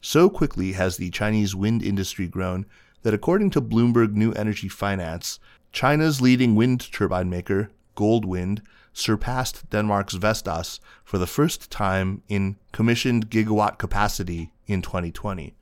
So 0.00 0.30
quickly 0.30 0.72
has 0.72 0.96
the 0.96 1.10
Chinese 1.10 1.54
wind 1.54 1.82
industry 1.82 2.28
grown 2.28 2.66
that 3.02 3.14
according 3.14 3.50
to 3.50 3.60
Bloomberg 3.60 4.12
New 4.12 4.32
Energy 4.32 4.68
Finance, 4.68 5.40
China's 5.72 6.20
leading 6.20 6.54
wind 6.54 6.92
turbine 6.92 7.28
maker, 7.28 7.70
Goldwind, 7.96 8.62
surpassed 8.92 9.68
Denmark's 9.70 10.14
Vestas 10.14 10.80
for 11.04 11.18
the 11.18 11.26
first 11.26 11.70
time 11.70 12.22
in 12.28 12.56
commissioned 12.72 13.30
gigawatt 13.30 13.78
capacity 13.78 14.52
in 14.66 14.82
2020. 14.82 15.54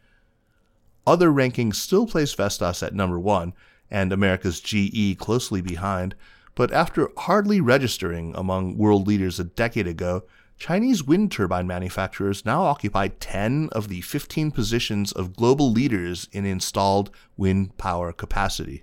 Other 1.06 1.30
rankings 1.30 1.76
still 1.76 2.06
place 2.06 2.35
Vestas 2.35 2.82
at 2.82 2.94
number 2.94 3.18
one 3.18 3.54
and 3.90 4.12
America's 4.12 4.61
GE 4.61 5.16
closely 5.18 5.61
behind, 5.61 6.14
but 6.54 6.73
after 6.73 7.11
hardly 7.16 7.61
registering 7.61 8.35
among 8.37 8.76
world 8.76 9.06
leaders 9.06 9.40
a 9.40 9.44
decade 9.44 9.87
ago, 9.87 10.25
Chinese 10.58 11.04
wind 11.04 11.30
turbine 11.30 11.66
manufacturers 11.66 12.44
now 12.44 12.62
occupy 12.64 13.08
10 13.08 13.68
of 13.73 13.88
the 13.88 14.00
15 14.00 14.50
positions 14.50 15.12
of 15.12 15.37
global 15.37 15.70
leaders 15.70 16.28
in 16.32 16.44
installed 16.44 17.11
wind 17.37 17.78
power 17.78 18.12
capacity. 18.12 18.82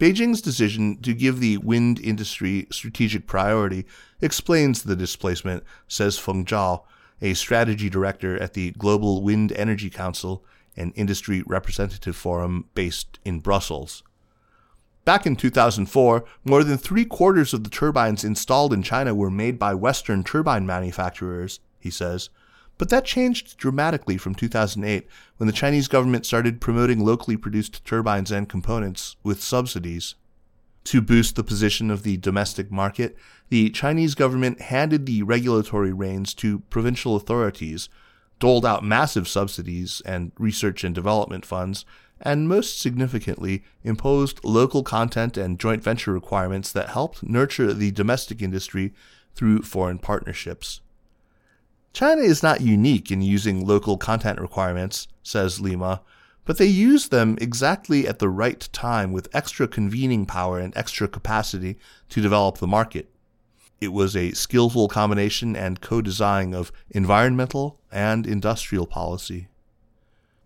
Beijing's 0.00 0.40
decision 0.40 0.96
to 1.02 1.12
give 1.12 1.40
the 1.40 1.58
wind 1.58 2.00
industry 2.00 2.66
strategic 2.72 3.26
priority 3.26 3.84
explains 4.22 4.82
the 4.82 4.96
displacement, 4.96 5.62
says 5.88 6.18
Feng 6.18 6.46
Zhao, 6.46 6.84
a 7.20 7.34
strategy 7.34 7.90
director 7.90 8.40
at 8.40 8.54
the 8.54 8.70
Global 8.70 9.22
Wind 9.22 9.52
Energy 9.52 9.90
Council, 9.90 10.42
an 10.74 10.92
industry 10.96 11.42
representative 11.46 12.16
forum 12.16 12.64
based 12.74 13.18
in 13.26 13.40
Brussels. 13.40 14.02
Back 15.04 15.26
in 15.26 15.36
2004, 15.36 16.24
more 16.46 16.64
than 16.64 16.78
three 16.78 17.04
quarters 17.04 17.52
of 17.52 17.62
the 17.62 17.70
turbines 17.70 18.24
installed 18.24 18.72
in 18.72 18.82
China 18.82 19.14
were 19.14 19.30
made 19.30 19.58
by 19.58 19.74
Western 19.74 20.24
turbine 20.24 20.64
manufacturers, 20.64 21.60
he 21.78 21.90
says. 21.90 22.30
But 22.80 22.88
that 22.88 23.04
changed 23.04 23.58
dramatically 23.58 24.16
from 24.16 24.34
2008 24.34 25.06
when 25.36 25.46
the 25.46 25.52
Chinese 25.52 25.86
government 25.86 26.24
started 26.24 26.62
promoting 26.62 27.04
locally 27.04 27.36
produced 27.36 27.84
turbines 27.84 28.30
and 28.30 28.48
components 28.48 29.16
with 29.22 29.42
subsidies. 29.42 30.14
To 30.84 31.02
boost 31.02 31.36
the 31.36 31.44
position 31.44 31.90
of 31.90 32.04
the 32.04 32.16
domestic 32.16 32.72
market, 32.72 33.18
the 33.50 33.68
Chinese 33.68 34.14
government 34.14 34.62
handed 34.62 35.04
the 35.04 35.22
regulatory 35.22 35.92
reins 35.92 36.32
to 36.36 36.60
provincial 36.70 37.16
authorities, 37.16 37.90
doled 38.38 38.64
out 38.64 38.82
massive 38.82 39.28
subsidies 39.28 40.00
and 40.06 40.32
research 40.38 40.82
and 40.82 40.94
development 40.94 41.44
funds, 41.44 41.84
and 42.18 42.48
most 42.48 42.80
significantly, 42.80 43.62
imposed 43.84 44.42
local 44.42 44.82
content 44.82 45.36
and 45.36 45.60
joint 45.60 45.82
venture 45.82 46.14
requirements 46.14 46.72
that 46.72 46.88
helped 46.88 47.22
nurture 47.22 47.74
the 47.74 47.90
domestic 47.90 48.40
industry 48.40 48.94
through 49.34 49.60
foreign 49.60 49.98
partnerships. 49.98 50.80
China 51.92 52.22
is 52.22 52.42
not 52.42 52.60
unique 52.60 53.10
in 53.10 53.20
using 53.20 53.66
local 53.66 53.96
content 53.96 54.40
requirements, 54.40 55.08
says 55.22 55.58
Lema, 55.58 56.00
but 56.44 56.58
they 56.58 56.66
use 56.66 57.08
them 57.08 57.36
exactly 57.40 58.06
at 58.06 58.18
the 58.18 58.28
right 58.28 58.68
time 58.72 59.12
with 59.12 59.28
extra 59.34 59.68
convening 59.68 60.26
power 60.26 60.58
and 60.58 60.76
extra 60.76 61.08
capacity 61.08 61.78
to 62.08 62.20
develop 62.20 62.58
the 62.58 62.66
market. 62.66 63.10
It 63.80 63.92
was 63.92 64.14
a 64.14 64.32
skillful 64.32 64.88
combination 64.88 65.56
and 65.56 65.80
co 65.80 66.00
design 66.00 66.54
of 66.54 66.70
environmental 66.90 67.80
and 67.90 68.26
industrial 68.26 68.86
policy. 68.86 69.48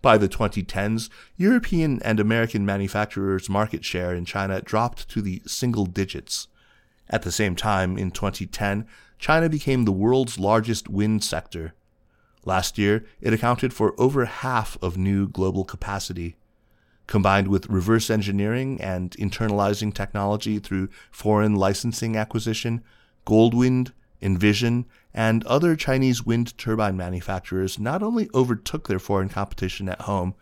By 0.03 0.19
the 0.19 0.29
2010s, 0.29 1.09
European 1.37 2.01
and 2.03 2.21
American 2.21 2.65
manufacturers' 2.67 3.49
market 3.49 3.85
share 3.85 4.15
in 4.15 4.25
China 4.25 4.61
dropped 4.61 5.09
to 5.09 5.23
the 5.23 5.43
single 5.47 5.87
digits. 5.87 6.47
At 7.09 7.23
the 7.23 7.33
same 7.33 7.57
time, 7.57 7.99
in 7.99 8.11
2010, 8.11 8.87
China 9.19 9.49
became 9.49 9.85
the 9.85 9.93
world's 9.93 10.39
largest 10.39 10.89
wind 10.89 11.25
sector. 11.25 11.75
Last 12.45 12.77
year, 12.77 13.07
it 13.21 13.33
accounted 13.33 13.73
for 13.73 13.95
over 13.99 14.27
half 14.27 14.77
of 14.83 14.99
new 14.99 15.29
global 15.29 15.65
capacity. 15.65 16.37
Combined 17.07 17.49
with 17.49 17.69
reverse 17.69 18.11
engineering 18.11 18.81
and 18.81 19.11
internalizing 19.13 19.95
technology 19.95 20.59
through 20.59 20.89
foreign 21.11 21.55
licensing 21.55 22.17
acquisition, 22.17 22.83
Goldwind, 23.27 23.93
Envision, 24.21 24.87
and 25.13 25.45
other 25.45 25.77
Chinese 25.77 26.25
wind 26.25 26.57
turbine 26.57 26.97
manufacturers 26.97 27.79
not 27.79 28.03
only 28.03 28.29
overtook 28.35 28.89
their 28.89 28.99
foreign 28.99 29.29
competition 29.29 29.89
at 29.89 30.03
home, 30.03 30.35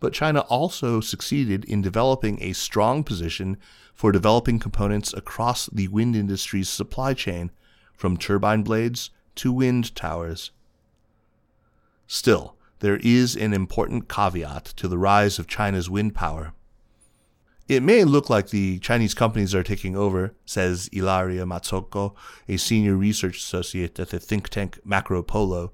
but 0.00 0.12
China 0.12 0.40
also 0.40 1.00
succeeded 1.00 1.64
in 1.64 1.82
developing 1.82 2.42
a 2.42 2.52
strong 2.52 3.02
position 3.02 3.56
for 3.94 4.12
developing 4.12 4.58
components 4.58 5.14
across 5.14 5.66
the 5.66 5.88
wind 5.88 6.14
industry's 6.14 6.68
supply 6.68 7.14
chain 7.14 7.50
from 7.96 8.16
turbine 8.16 8.62
blades 8.62 9.10
to 9.36 9.52
wind 9.52 9.94
towers. 9.94 10.50
Still, 12.06 12.56
there 12.80 12.98
is 12.98 13.34
an 13.34 13.52
important 13.52 14.08
caveat 14.08 14.64
to 14.76 14.86
the 14.86 14.98
rise 14.98 15.38
of 15.38 15.48
China's 15.48 15.90
wind 15.90 16.14
power. 16.14 16.52
It 17.68 17.82
may 17.82 18.04
look 18.04 18.30
like 18.30 18.50
the 18.50 18.78
Chinese 18.78 19.14
companies 19.14 19.54
are 19.54 19.64
taking 19.64 19.96
over, 19.96 20.34
says 20.44 20.88
Ilaria 20.92 21.44
Mazzocco, 21.44 22.14
a 22.48 22.58
senior 22.58 22.94
research 22.94 23.38
associate 23.38 23.98
at 23.98 24.10
the 24.10 24.20
think 24.20 24.48
tank 24.48 24.78
Macropolo, 24.86 25.70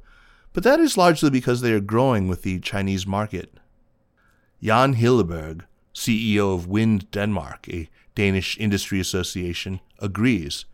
but 0.54 0.64
that 0.64 0.80
is 0.80 0.96
largely 0.96 1.28
because 1.28 1.60
they 1.60 1.72
are 1.72 1.80
growing 1.80 2.28
with 2.28 2.42
the 2.42 2.60
Chinese 2.60 3.06
market. 3.06 3.52
Jan 4.62 4.94
Hylleberg, 4.94 5.62
CEO 5.94 6.54
of 6.54 6.66
Wind 6.66 7.10
Denmark, 7.10 7.68
a 7.68 7.90
Danish 8.14 8.56
industry 8.58 9.00
association, 9.00 9.80
agrees. 9.98 10.64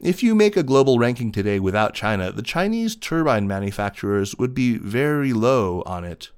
If 0.00 0.22
you 0.22 0.36
make 0.36 0.56
a 0.56 0.62
global 0.62 1.00
ranking 1.00 1.32
today 1.32 1.58
without 1.58 1.92
China, 1.92 2.30
the 2.30 2.40
Chinese 2.40 2.94
turbine 2.94 3.48
manufacturers 3.48 4.36
would 4.36 4.54
be 4.54 4.78
very 4.78 5.32
low 5.32 5.82
on 5.86 6.04
it. 6.04 6.30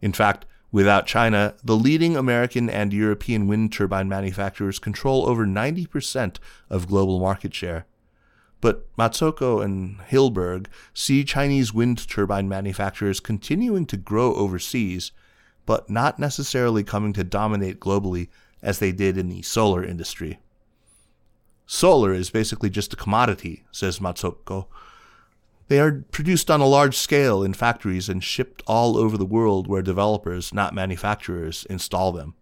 In 0.00 0.14
fact, 0.14 0.46
without 0.72 1.06
China, 1.06 1.54
the 1.62 1.76
leading 1.76 2.16
American 2.16 2.70
and 2.70 2.90
European 2.90 3.46
wind 3.46 3.70
turbine 3.70 4.08
manufacturers 4.08 4.78
control 4.78 5.28
over 5.28 5.44
90% 5.44 6.38
of 6.70 6.88
global 6.88 7.20
market 7.20 7.52
share. 7.52 7.84
But 8.62 8.88
Mazzocco 8.96 9.62
and 9.62 9.98
Hylleberg 9.98 10.68
see 10.94 11.22
Chinese 11.22 11.74
wind 11.74 12.08
turbine 12.08 12.48
manufacturers 12.48 13.20
continuing 13.20 13.84
to 13.86 13.98
grow 13.98 14.34
overseas, 14.36 15.12
but 15.66 15.90
not 15.90 16.18
necessarily 16.18 16.82
coming 16.82 17.12
to 17.12 17.24
dominate 17.24 17.78
globally 17.78 18.28
as 18.62 18.78
they 18.78 18.90
did 18.90 19.18
in 19.18 19.28
the 19.28 19.42
solar 19.42 19.84
industry. 19.84 20.38
Solar 21.66 22.12
is 22.12 22.30
basically 22.30 22.70
just 22.70 22.92
a 22.92 22.96
commodity, 22.96 23.64
says 23.72 23.98
Mazzocco. 23.98 24.66
They 25.68 25.80
are 25.80 26.04
produced 26.10 26.50
on 26.50 26.60
a 26.60 26.66
large 26.66 26.96
scale 26.96 27.42
in 27.42 27.54
factories 27.54 28.08
and 28.08 28.22
shipped 28.22 28.62
all 28.66 28.98
over 28.98 29.16
the 29.16 29.24
world 29.24 29.66
where 29.66 29.82
developers, 29.82 30.52
not 30.52 30.74
manufacturers, 30.74 31.66
install 31.70 32.12
them. 32.12 32.34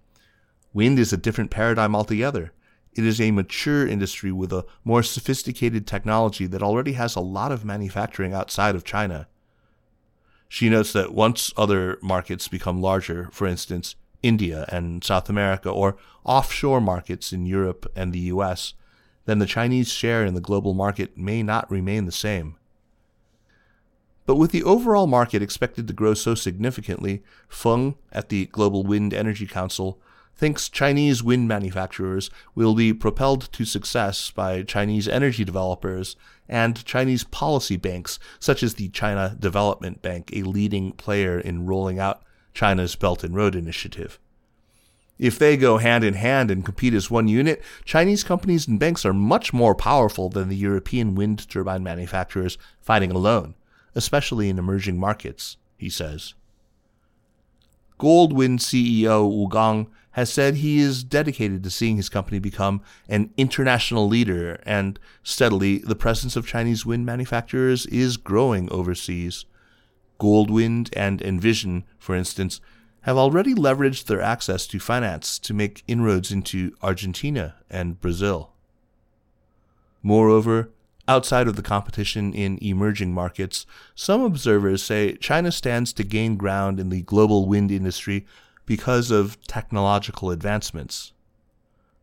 Wind 0.72 0.98
is 0.98 1.12
a 1.12 1.16
different 1.16 1.50
paradigm 1.50 1.94
altogether. 1.94 2.52
It 2.94 3.04
is 3.04 3.20
a 3.20 3.30
mature 3.30 3.86
industry 3.86 4.32
with 4.32 4.52
a 4.52 4.66
more 4.84 5.02
sophisticated 5.02 5.86
technology 5.86 6.46
that 6.46 6.62
already 6.62 6.92
has 6.92 7.14
a 7.14 7.20
lot 7.20 7.52
of 7.52 7.64
manufacturing 7.64 8.34
outside 8.34 8.74
of 8.74 8.84
China. 8.84 9.28
She 10.48 10.68
notes 10.68 10.92
that 10.92 11.14
once 11.14 11.52
other 11.56 11.98
markets 12.02 12.48
become 12.48 12.82
larger, 12.82 13.30
for 13.32 13.46
instance, 13.46 13.94
India 14.22 14.66
and 14.68 15.02
South 15.02 15.30
America, 15.30 15.70
or 15.70 15.96
offshore 16.24 16.80
markets 16.80 17.32
in 17.32 17.46
Europe 17.46 17.90
and 17.96 18.12
the 18.12 18.20
US, 18.20 18.74
then 19.24 19.38
the 19.38 19.46
Chinese 19.46 19.88
share 19.88 20.24
in 20.24 20.34
the 20.34 20.40
global 20.40 20.74
market 20.74 21.16
may 21.16 21.42
not 21.42 21.70
remain 21.70 22.06
the 22.06 22.12
same. 22.12 22.56
But 24.24 24.36
with 24.36 24.52
the 24.52 24.62
overall 24.62 25.06
market 25.06 25.42
expected 25.42 25.88
to 25.88 25.94
grow 25.94 26.14
so 26.14 26.34
significantly, 26.34 27.22
Feng 27.48 27.96
at 28.12 28.28
the 28.28 28.46
Global 28.46 28.84
Wind 28.84 29.12
Energy 29.12 29.46
Council 29.46 30.00
thinks 30.34 30.68
Chinese 30.68 31.22
wind 31.22 31.46
manufacturers 31.46 32.30
will 32.54 32.74
be 32.74 32.92
propelled 32.92 33.52
to 33.52 33.64
success 33.64 34.30
by 34.30 34.62
Chinese 34.62 35.08
energy 35.08 35.44
developers 35.44 36.16
and 36.48 36.84
Chinese 36.84 37.24
policy 37.24 37.76
banks, 37.76 38.18
such 38.38 38.62
as 38.62 38.74
the 38.74 38.88
China 38.88 39.36
Development 39.38 40.02
Bank, 40.02 40.30
a 40.32 40.42
leading 40.42 40.92
player 40.92 41.38
in 41.38 41.66
rolling 41.66 41.98
out 41.98 42.22
China's 42.54 42.94
Belt 42.96 43.24
and 43.24 43.34
Road 43.34 43.54
Initiative. 43.54 44.18
If 45.22 45.38
they 45.38 45.56
go 45.56 45.78
hand 45.78 46.02
in 46.02 46.14
hand 46.14 46.50
and 46.50 46.64
compete 46.64 46.94
as 46.94 47.08
one 47.08 47.28
unit, 47.28 47.62
Chinese 47.84 48.24
companies 48.24 48.66
and 48.66 48.80
banks 48.80 49.06
are 49.06 49.12
much 49.12 49.52
more 49.52 49.72
powerful 49.72 50.28
than 50.28 50.48
the 50.48 50.56
European 50.56 51.14
wind 51.14 51.48
turbine 51.48 51.84
manufacturers 51.84 52.58
fighting 52.80 53.12
alone, 53.12 53.54
especially 53.94 54.48
in 54.48 54.58
emerging 54.58 54.98
markets, 54.98 55.58
he 55.76 55.88
says. 55.88 56.34
Goldwind 58.00 58.58
CEO 58.58 59.30
Wu 59.30 59.48
Gang 59.48 59.86
has 60.10 60.32
said 60.32 60.56
he 60.56 60.80
is 60.80 61.04
dedicated 61.04 61.62
to 61.62 61.70
seeing 61.70 61.98
his 61.98 62.08
company 62.08 62.40
become 62.40 62.82
an 63.08 63.30
international 63.36 64.08
leader, 64.08 64.60
and 64.66 64.98
steadily 65.22 65.78
the 65.78 65.94
presence 65.94 66.34
of 66.34 66.48
Chinese 66.48 66.84
wind 66.84 67.06
manufacturers 67.06 67.86
is 67.86 68.16
growing 68.16 68.68
overseas. 68.72 69.44
Goldwind 70.18 70.90
and 70.96 71.22
Envision, 71.22 71.84
for 71.96 72.16
instance, 72.16 72.60
have 73.02 73.16
already 73.16 73.54
leveraged 73.54 74.06
their 74.06 74.20
access 74.20 74.66
to 74.66 74.78
finance 74.78 75.38
to 75.40 75.54
make 75.54 75.82
inroads 75.86 76.30
into 76.30 76.74
Argentina 76.82 77.56
and 77.68 78.00
Brazil. 78.00 78.52
Moreover, 80.02 80.70
outside 81.06 81.48
of 81.48 81.56
the 81.56 81.62
competition 81.62 82.32
in 82.32 82.58
emerging 82.62 83.12
markets, 83.12 83.66
some 83.94 84.22
observers 84.22 84.82
say 84.82 85.16
China 85.16 85.52
stands 85.52 85.92
to 85.92 86.04
gain 86.04 86.36
ground 86.36 86.78
in 86.78 86.88
the 86.88 87.02
global 87.02 87.46
wind 87.46 87.70
industry 87.70 88.24
because 88.66 89.10
of 89.10 89.40
technological 89.46 90.30
advancements. 90.30 91.12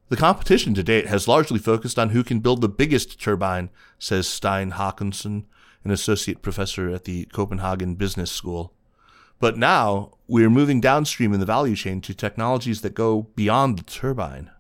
The 0.10 0.18
competition 0.18 0.74
to 0.74 0.84
date 0.84 1.08
has 1.08 1.28
largely 1.28 1.60
focused 1.60 2.00
on 2.00 2.10
who 2.10 2.24
can 2.24 2.40
build 2.40 2.62
the 2.62 2.70
biggest 2.70 3.22
turbine, 3.22 3.70
says 4.00 4.28
Stine 4.28 4.72
Haakonsson, 4.72 5.46
an 5.84 5.92
associate 5.92 6.42
professor 6.42 6.90
at 6.90 7.06
the 7.06 7.26
Copenhagen 7.26 7.96
Business 7.96 8.32
School. 8.32 8.74
But 9.40 9.58
now 9.58 10.12
we're 10.28 10.50
moving 10.50 10.82
downstream 10.82 11.34
in 11.34 11.40
the 11.40 11.46
value 11.46 11.76
chain 11.76 12.02
to 12.02 12.14
technologies 12.14 12.82
that 12.82 12.94
go 12.94 13.24
beyond 13.36 13.80
the 13.80 13.84
turbine. 13.84 14.52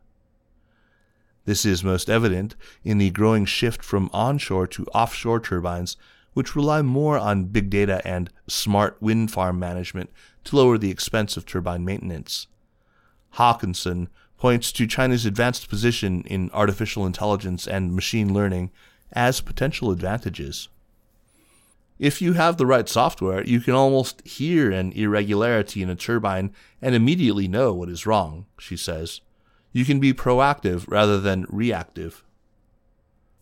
This 1.45 1.65
is 1.65 1.83
most 1.83 2.09
evident 2.09 2.55
in 2.83 2.97
the 2.97 3.09
growing 3.09 3.45
shift 3.45 3.83
from 3.83 4.09
onshore 4.13 4.67
to 4.67 4.85
offshore 4.93 5.39
turbines, 5.39 5.97
which 6.33 6.55
rely 6.55 6.81
more 6.81 7.17
on 7.17 7.45
big 7.45 7.69
data 7.69 8.01
and 8.07 8.29
smart 8.47 8.97
wind 9.01 9.31
farm 9.31 9.59
management 9.59 10.11
to 10.45 10.55
lower 10.55 10.77
the 10.77 10.91
expense 10.91 11.35
of 11.35 11.45
turbine 11.45 11.83
maintenance. 11.83 12.47
Haakonsson 13.35 14.07
points 14.37 14.71
to 14.71 14.87
China's 14.87 15.25
advanced 15.25 15.69
position 15.69 16.21
in 16.23 16.49
artificial 16.53 17.05
intelligence 17.05 17.67
and 17.67 17.93
machine 17.93 18.33
learning 18.33 18.71
as 19.11 19.41
potential 19.41 19.91
advantages. 19.91 20.69
If 21.99 22.21
you 22.21 22.33
have 22.33 22.55
the 22.55 22.65
right 22.65 22.87
software, 22.87 23.43
you 23.43 23.59
can 23.59 23.73
almost 23.73 24.25
hear 24.25 24.71
an 24.71 24.93
irregularity 24.93 25.83
in 25.83 25.89
a 25.89 25.95
turbine 25.95 26.53
and 26.81 26.95
immediately 26.95 27.49
know 27.49 27.73
what 27.73 27.89
is 27.89 28.05
wrong, 28.05 28.45
she 28.57 28.77
says. 28.77 29.19
You 29.73 29.83
can 29.83 29.99
be 29.99 30.13
proactive 30.13 30.85
rather 30.87 31.19
than 31.19 31.45
reactive. 31.49 32.23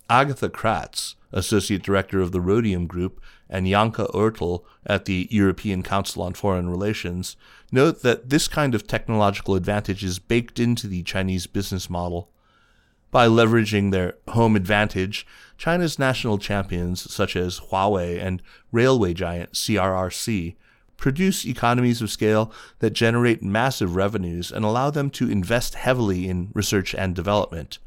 Agatha 0.09 0.49
Kratz, 0.49 1.15
Associate 1.31 1.81
Director 1.81 2.19
of 2.19 2.31
the 2.31 2.41
Rhodium 2.41 2.87
Group, 2.87 3.21
and 3.47 3.67
Janka 3.67 4.07
Oertel 4.07 4.63
at 4.85 5.05
the 5.05 5.27
European 5.29 5.83
Council 5.83 6.23
on 6.23 6.33
Foreign 6.33 6.69
Relations 6.69 7.35
note 7.71 8.01
that 8.01 8.29
this 8.29 8.47
kind 8.47 8.73
of 8.73 8.87
technological 8.87 9.55
advantage 9.55 10.03
is 10.03 10.19
baked 10.19 10.59
into 10.59 10.87
the 10.87 11.03
Chinese 11.03 11.45
business 11.45 11.89
model. 11.89 12.31
By 13.09 13.27
leveraging 13.27 13.91
their 13.91 14.15
home 14.27 14.55
advantage, 14.55 15.25
China's 15.57 15.97
national 15.97 16.37
champions 16.37 17.11
such 17.11 17.35
as 17.35 17.59
Huawei 17.71 18.21
and 18.21 18.41
railway 18.71 19.13
giant 19.13 19.53
CRRC 19.53 20.55
produce 20.97 21.45
economies 21.45 22.01
of 22.01 22.11
scale 22.11 22.51
that 22.79 22.91
generate 22.91 23.41
massive 23.41 23.95
revenues 23.95 24.51
and 24.51 24.65
allow 24.65 24.89
them 24.89 25.09
to 25.11 25.29
invest 25.29 25.75
heavily 25.75 26.27
in 26.27 26.49
research 26.53 26.93
and 26.95 27.15
development. 27.15 27.79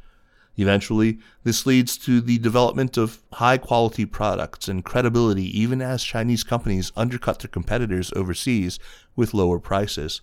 Eventually, 0.56 1.18
this 1.44 1.66
leads 1.66 1.96
to 1.98 2.20
the 2.20 2.38
development 2.38 2.96
of 2.96 3.22
high 3.34 3.58
quality 3.58 4.04
products 4.04 4.68
and 4.68 4.84
credibility 4.84 5.58
even 5.58 5.80
as 5.82 6.02
Chinese 6.04 6.44
companies 6.44 6.92
undercut 6.96 7.40
their 7.40 7.48
competitors 7.48 8.12
overseas 8.16 8.78
with 9.16 9.34
lower 9.34 9.58
prices. 9.58 10.20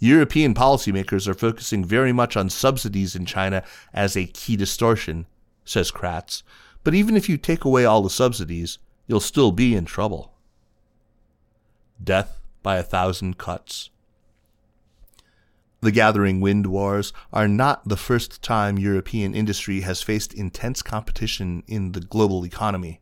European 0.00 0.54
policymakers 0.54 1.28
are 1.28 1.34
focusing 1.34 1.84
very 1.84 2.12
much 2.12 2.36
on 2.36 2.48
subsidies 2.48 3.14
in 3.14 3.26
China 3.26 3.62
as 3.92 4.16
a 4.16 4.26
key 4.26 4.56
distortion, 4.56 5.26
says 5.64 5.92
Kratz, 5.92 6.42
but 6.82 6.94
even 6.94 7.16
if 7.16 7.28
you 7.28 7.36
take 7.36 7.64
away 7.64 7.84
all 7.84 8.02
the 8.02 8.08
subsidies, 8.10 8.78
you'll 9.06 9.20
still 9.20 9.52
be 9.52 9.76
in 9.76 9.84
trouble. 9.84 10.32
Death 12.02 12.40
by 12.62 12.76
a 12.76 12.82
thousand 12.82 13.36
cuts. 13.36 13.90
The 15.82 15.92
gathering 15.92 16.40
wind 16.40 16.66
wars 16.66 17.12
are 17.32 17.48
not 17.48 17.88
the 17.88 17.96
first 17.96 18.42
time 18.42 18.78
European 18.78 19.34
industry 19.34 19.80
has 19.80 20.02
faced 20.02 20.32
intense 20.32 20.82
competition 20.82 21.62
in 21.66 21.92
the 21.92 22.00
global 22.00 22.44
economy. 22.44 23.00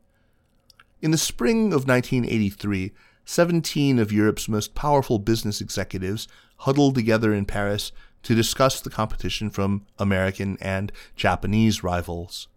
In 1.01 1.13
the 1.13 1.19
spring 1.19 1.73
of 1.73 1.87
1983, 1.87 2.93
17 3.25 3.99
of 3.99 4.11
Europe's 4.11 4.49
most 4.49 4.75
powerful 4.75 5.19
business 5.19 5.61
executives 5.61 6.27
huddled 6.59 6.95
together 6.95 7.33
in 7.33 7.45
Paris 7.45 7.93
to 8.23 8.35
discuss 8.35 8.81
the 8.81 8.91
competition 8.91 9.51
from 9.51 9.87
American 9.99 10.59
and 10.61 10.93
Japanese 11.17 11.83
rivals. 11.83 12.49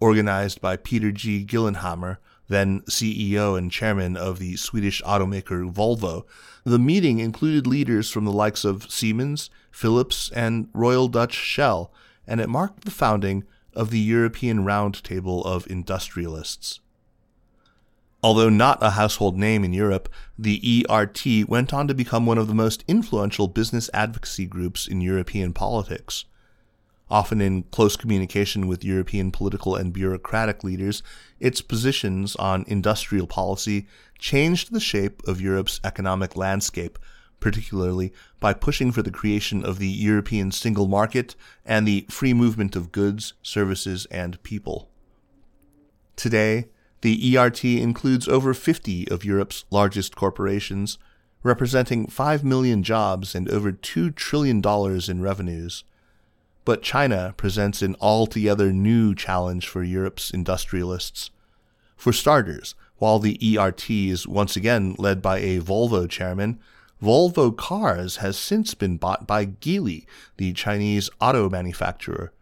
Organized 0.00 0.60
by 0.60 0.76
Pehr 0.76 1.12
G. 1.12 1.44
Gyllenhammar, 1.44 2.18
then 2.48 2.82
CEO 2.82 3.56
and 3.56 3.70
chairman 3.70 4.16
of 4.16 4.38
the 4.38 4.56
Swedish 4.56 5.00
automaker 5.02 5.72
Volvo, 5.72 6.24
the 6.64 6.78
meeting 6.78 7.18
included 7.18 7.66
leaders 7.66 8.10
from 8.10 8.24
the 8.24 8.32
likes 8.32 8.64
of 8.64 8.90
Siemens, 8.90 9.50
Philips, 9.70 10.30
and 10.32 10.68
Royal 10.72 11.08
Dutch 11.08 11.34
Shell, 11.34 11.92
and 12.26 12.40
it 12.40 12.48
marked 12.48 12.84
the 12.84 12.90
founding 12.90 13.44
of 13.74 13.90
the 13.90 13.98
European 13.98 14.64
Roundtable 14.64 15.44
of 15.46 15.66
Industrialists. 15.70 16.80
Although 18.22 18.50
not 18.50 18.82
a 18.82 18.90
household 18.90 19.36
name 19.36 19.64
in 19.64 19.72
Europe, 19.72 20.08
the 20.38 20.86
ERT 20.88 21.48
went 21.48 21.72
on 21.72 21.88
to 21.88 21.94
become 21.94 22.24
one 22.24 22.38
of 22.38 22.46
the 22.46 22.54
most 22.54 22.84
influential 22.86 23.48
business 23.48 23.90
advocacy 23.92 24.46
groups 24.46 24.86
in 24.86 25.00
European 25.00 25.52
politics 25.52 26.24
often 27.12 27.42
in 27.42 27.62
close 27.64 27.94
communication 27.94 28.66
with 28.66 28.82
European 28.82 29.30
political 29.30 29.76
and 29.76 29.92
bureaucratic 29.92 30.64
leaders, 30.64 31.02
its 31.38 31.60
positions 31.60 32.34
on 32.36 32.64
industrial 32.66 33.26
policy 33.26 33.86
changed 34.18 34.72
the 34.72 34.80
shape 34.80 35.22
of 35.28 35.40
Europe's 35.40 35.78
economic 35.84 36.36
landscape, 36.36 36.98
particularly 37.38 38.14
by 38.40 38.54
pushing 38.54 38.90
for 38.90 39.02
the 39.02 39.10
creation 39.10 39.62
of 39.62 39.78
the 39.78 39.88
European 39.88 40.50
single 40.50 40.88
market 40.88 41.36
and 41.66 41.86
the 41.86 42.06
free 42.08 42.32
movement 42.32 42.74
of 42.74 42.90
goods, 42.92 43.34
services, 43.42 44.06
and 44.06 44.42
people. 44.42 44.88
Today, 46.16 46.68
the 47.02 47.36
ERT 47.36 47.64
includes 47.64 48.28
over 48.28 48.54
50 48.54 49.08
of 49.08 49.24
Europe's 49.24 49.64
largest 49.70 50.16
corporations, 50.16 50.98
representing 51.42 52.06
5 52.06 52.44
million 52.44 52.82
jobs 52.82 53.34
and 53.34 53.50
over 53.50 53.72
$2 53.72 54.14
trillion 54.14 54.62
in 55.08 55.20
revenues. 55.20 55.84
But 56.64 56.82
China 56.82 57.34
presents 57.36 57.82
an 57.82 57.96
altogether 58.00 58.72
new 58.72 59.16
challenge 59.16 59.66
for 59.66 59.82
Europe's 59.82 60.30
industrialists. 60.30 61.30
For 61.96 62.12
starters, 62.12 62.76
while 62.98 63.18
the 63.18 63.58
ERT 63.58 63.90
is 63.90 64.28
once 64.28 64.54
again 64.54 64.94
led 64.96 65.20
by 65.20 65.38
a 65.38 65.60
Volvo 65.60 66.08
chairman, 66.08 66.60
Volvo 67.02 67.56
Cars 67.56 68.18
has 68.18 68.38
since 68.38 68.74
been 68.74 68.96
bought 68.96 69.26
by 69.26 69.44
Geely, 69.44 70.06
the 70.36 70.52
Chinese 70.52 71.10
auto 71.20 71.50
manufacturer. 71.50 72.32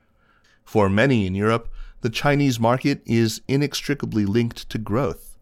For 0.65 0.91
many 0.91 1.27
in 1.27 1.35
Europe, 1.35 1.73
the 2.01 2.11
Chinese 2.11 2.59
market 2.59 3.03
is 3.05 3.41
inextricably 3.49 4.25
linked 4.25 4.69
to 4.71 4.79
growth. 4.79 5.39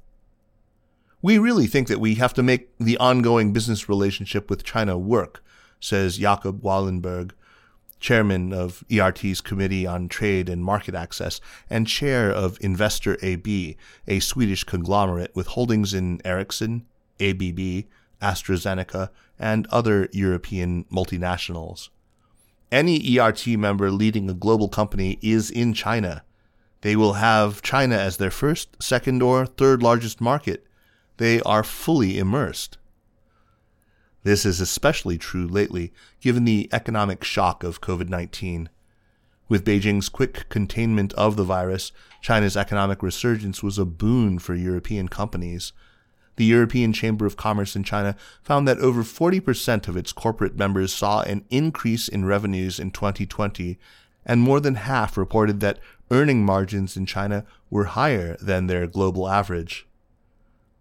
We 1.20 1.38
really 1.38 1.66
think 1.66 1.88
that 1.88 2.00
we 2.00 2.14
have 2.16 2.34
to 2.34 2.42
make 2.42 2.70
the 2.78 2.96
ongoing 2.98 3.52
business 3.52 3.88
relationship 3.88 4.48
with 4.48 4.64
China 4.64 4.96
work, 4.96 5.42
says 5.80 6.18
Jakob 6.18 6.62
Wallenberg, 6.62 7.32
chairman 8.00 8.52
of 8.52 8.84
ERT's 8.92 9.40
Committee 9.40 9.86
on 9.86 10.08
Trade 10.08 10.48
and 10.48 10.64
Market 10.64 10.94
Access, 10.94 11.40
and 11.68 11.86
chair 11.86 12.30
of 12.30 12.58
Investor 12.60 13.18
AB, 13.22 13.76
a 14.06 14.20
Swedish 14.20 14.64
conglomerate 14.64 15.34
with 15.34 15.48
holdings 15.48 15.92
in 15.92 16.20
Ericsson, 16.24 16.86
ABB, 17.20 17.84
AstraZeneca, 18.22 19.10
and 19.38 19.66
other 19.68 20.08
European 20.12 20.84
multinationals. 20.84 21.88
Any 22.70 23.18
ERT 23.18 23.46
member 23.48 23.90
leading 23.90 24.28
a 24.28 24.34
global 24.34 24.68
company 24.68 25.18
is 25.22 25.50
in 25.50 25.72
China. 25.74 26.22
They 26.80 26.94
will 26.96 27.14
have 27.14 27.62
China 27.62 27.96
as 27.96 28.16
their 28.16 28.30
first, 28.30 28.82
second, 28.82 29.22
or 29.22 29.46
third 29.46 29.82
largest 29.82 30.20
market. 30.20 30.64
They 31.16 31.40
are 31.42 31.64
fully 31.64 32.18
immersed. 32.18 32.78
This 34.22 34.44
is 34.44 34.60
especially 34.60 35.18
true 35.18 35.46
lately, 35.46 35.92
given 36.20 36.44
the 36.44 36.68
economic 36.72 37.24
shock 37.24 37.64
of 37.64 37.80
COVID 37.80 38.08
19. 38.08 38.68
With 39.48 39.64
Beijing's 39.64 40.08
quick 40.10 40.48
containment 40.50 41.14
of 41.14 41.36
the 41.36 41.44
virus, 41.44 41.90
China's 42.20 42.56
economic 42.56 43.02
resurgence 43.02 43.62
was 43.62 43.78
a 43.78 43.86
boon 43.86 44.38
for 44.38 44.54
European 44.54 45.08
companies. 45.08 45.72
The 46.36 46.44
European 46.44 46.92
Chamber 46.92 47.24
of 47.26 47.36
Commerce 47.36 47.74
in 47.74 47.82
China 47.82 48.14
found 48.42 48.68
that 48.68 48.78
over 48.78 49.02
40% 49.02 49.88
of 49.88 49.96
its 49.96 50.12
corporate 50.12 50.56
members 50.56 50.92
saw 50.92 51.22
an 51.22 51.44
increase 51.48 52.06
in 52.06 52.26
revenues 52.26 52.78
in 52.78 52.90
2020, 52.90 53.78
and 54.26 54.40
more 54.40 54.60
than 54.60 54.74
half 54.74 55.16
reported 55.16 55.60
that 55.60 55.78
earning 56.10 56.44
margins 56.44 56.96
in 56.96 57.06
China 57.06 57.44
were 57.70 57.84
higher 57.84 58.36
than 58.40 58.66
their 58.66 58.86
global 58.86 59.28
average. 59.28 59.86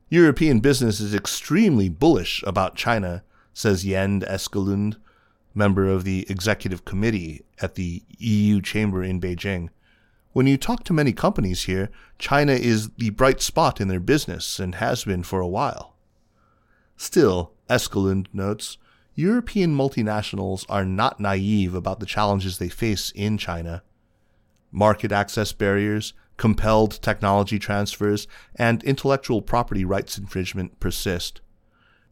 European 0.09 0.59
business 0.59 0.99
is 0.99 1.13
extremely 1.13 1.89
bullish 1.89 2.43
about 2.47 2.75
China 2.75 3.23
says 3.57 3.83
Jens 3.83 4.23
Eskelund, 4.25 4.97
member 5.55 5.87
of 5.87 6.03
the 6.03 6.27
executive 6.29 6.85
committee 6.85 7.43
at 7.59 7.73
the 7.73 8.03
EU 8.19 8.61
chamber 8.61 9.03
in 9.03 9.19
Beijing. 9.19 9.69
when 10.31 10.45
you 10.45 10.57
talk 10.57 10.83
to 10.83 10.93
many 10.93 11.11
companies 11.11 11.63
here, 11.63 11.89
China 12.19 12.51
is 12.51 12.91
the 12.99 13.09
bright 13.09 13.41
spot 13.41 13.81
in 13.81 13.87
their 13.87 13.99
business 13.99 14.59
and 14.59 14.75
has 14.75 15.03
been 15.03 15.23
for 15.23 15.39
a 15.39 15.47
while. 15.47 15.95
Still, 16.95 17.53
Eskelund 17.67 18.27
notes, 18.31 18.77
European 19.15 19.75
multinationals 19.75 20.63
are 20.69 20.85
not 20.85 21.19
naive 21.19 21.73
about 21.73 21.99
the 21.99 22.05
challenges 22.05 22.59
they 22.59 22.69
face 22.69 23.11
in 23.15 23.39
China. 23.39 23.81
Market 24.71 25.11
access 25.11 25.53
barriers, 25.53 26.13
compelled 26.37 27.01
technology 27.01 27.59
transfers, 27.59 28.27
and 28.55 28.83
intellectual 28.83 29.41
property 29.41 29.83
rights 29.83 30.17
infringement 30.17 30.79
persist. 30.79 31.41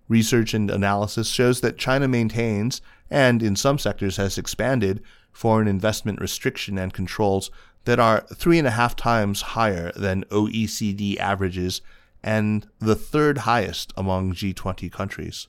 Research 0.07 0.53
and 0.53 0.69
analysis 0.69 1.29
shows 1.29 1.61
that 1.61 1.77
China 1.77 2.07
maintains, 2.07 2.81
and 3.09 3.41
in 3.41 3.55
some 3.55 3.77
sectors 3.77 4.17
has 4.17 4.37
expanded, 4.37 5.01
foreign 5.31 5.67
investment 5.67 6.21
restriction 6.21 6.77
and 6.77 6.93
controls 6.93 7.51
that 7.85 7.99
are 7.99 8.25
three 8.33 8.57
and 8.57 8.67
a 8.67 8.71
half 8.71 8.95
times 8.95 9.41
higher 9.41 9.91
than 9.95 10.23
OECD 10.25 11.17
averages 11.17 11.81
and 12.23 12.67
the 12.79 12.95
third 12.95 13.39
highest 13.39 13.93
among 13.95 14.33
G20 14.33 14.91
countries. 14.91 15.47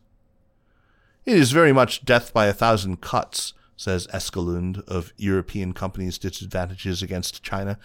It 1.24 1.36
is 1.36 1.50
very 1.50 1.72
much 1.72 2.04
death 2.04 2.32
by 2.32 2.46
a 2.46 2.52
thousand 2.52 3.00
cuts, 3.00 3.54
says 3.76 4.06
Eskelund 4.08 4.86
of 4.88 5.12
European 5.16 5.72
companies' 5.72 6.18
disadvantages 6.18 7.02
against 7.02 7.42
China. 7.42 7.78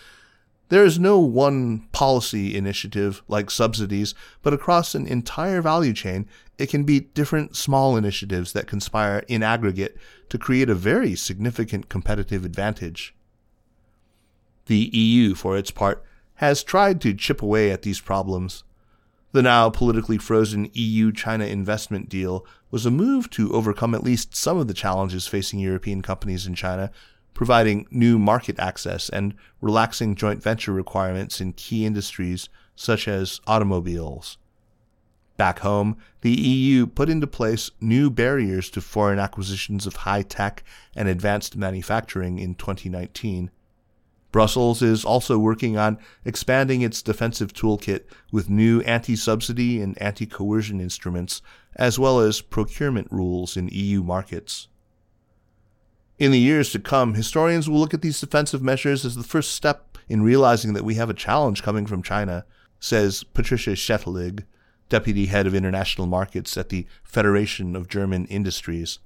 There 0.70 0.86
is 0.86 0.98
no 0.98 1.20
one 1.20 1.88
policy 1.92 2.56
initiative 2.56 3.22
like 3.28 3.52
subsidies, 3.52 4.16
but 4.42 4.54
across 4.54 4.96
an 4.96 5.06
entire 5.06 5.62
value 5.62 5.92
chain, 5.94 6.28
it 6.58 6.70
can 6.70 6.86
be 6.86 7.02
different 7.02 7.58
small 7.58 7.98
initiatives 7.98 8.54
that 8.54 8.68
conspire 8.68 9.24
in 9.28 9.44
aggregate 9.44 9.98
to 10.30 10.38
create 10.38 10.70
a 10.70 10.76
very 10.76 11.14
significant 11.14 11.90
competitive 11.90 12.46
advantage. 12.46 13.14
The 14.68 14.90
EU, 14.94 15.36
for 15.36 15.58
its 15.58 15.72
part, 15.72 16.06
has 16.36 16.64
tried 16.64 17.02
to 17.02 17.14
chip 17.14 17.42
away 17.42 17.70
at 17.70 17.82
these 17.82 18.00
problems. 18.00 18.64
The 19.34 19.42
now 19.42 19.70
politically 19.70 20.18
frozen 20.18 20.70
EU 20.74 21.14
China 21.14 21.46
investment 21.46 22.10
deal 22.10 22.46
was 22.70 22.86
a 22.86 22.92
move 22.92 23.30
to 23.32 23.54
overcome 23.54 23.96
at 23.96 24.04
least 24.04 24.36
some 24.36 24.58
of 24.58 24.68
the 24.68 24.74
challenges 24.74 25.26
facing 25.26 25.60
European 25.60 26.02
companies 26.02 26.46
in 26.46 26.54
China, 26.54 26.92
providing 27.34 27.88
new 27.90 28.20
market 28.20 28.60
access 28.60 29.08
and 29.08 29.34
relaxing 29.62 30.16
joint 30.16 30.44
venture 30.44 30.74
requirements 30.74 31.40
in 31.40 31.54
key 31.54 31.86
industries 31.86 32.50
such 32.76 33.08
as 33.08 33.40
automobiles. 33.48 34.38
Back 35.38 35.60
home, 35.60 35.98
the 36.22 36.32
EU 36.32 36.86
put 36.86 37.10
into 37.10 37.26
place 37.26 37.72
new 37.80 38.10
barriers 38.10 38.70
to 38.72 38.82
foreign 38.82 39.18
acquisitions 39.18 39.88
of 39.88 39.96
high 39.98 40.24
tech 40.24 40.64
and 40.94 41.08
advanced 41.08 41.56
manufacturing 41.56 42.38
in 42.38 42.54
2019. 42.56 43.50
Brussels 44.32 44.82
is 44.82 45.04
also 45.04 45.38
working 45.38 45.78
on 45.78 45.98
expanding 46.24 46.82
its 46.82 47.02
defensive 47.02 47.54
toolkit 47.54 48.04
with 48.32 48.50
new 48.50 48.82
anti 48.82 49.16
subsidy 49.16 49.82
and 49.82 50.02
anti 50.02 50.26
coercion 50.26 50.80
instruments, 50.80 51.42
as 51.76 52.00
well 52.00 52.20
as 52.20 52.42
procurement 52.42 53.08
rules 53.12 53.58
in 53.58 53.70
EU 53.72 54.04
markets. 54.04 54.68
In 56.18 56.32
the 56.32 56.40
years 56.40 56.72
to 56.72 56.80
come, 56.80 57.16
historians 57.16 57.70
will 57.70 57.80
look 57.80 57.94
at 57.94 58.02
these 58.02 58.22
defensive 58.22 58.62
measures 58.62 59.04
as 59.06 59.16
the 59.16 59.24
first 59.24 59.54
step 59.54 59.98
in 60.08 60.22
realizing 60.22 60.74
that 60.74 60.86
we 60.86 60.96
have 60.96 61.10
a 61.10 61.16
challenge 61.16 61.64
coming 61.64 61.86
from 61.86 62.04
China, 62.04 62.46
says 62.80 63.24
Patricia 63.24 63.72
Schetelig, 63.72 64.44
deputy 64.88 65.28
head 65.28 65.48
of 65.48 65.56
international 65.56 66.06
markets 66.06 66.56
at 66.58 66.70
the 66.70 66.86
Federation 67.04 67.76
of 67.76 67.88
German 67.88 68.26
Industries. 68.28 69.00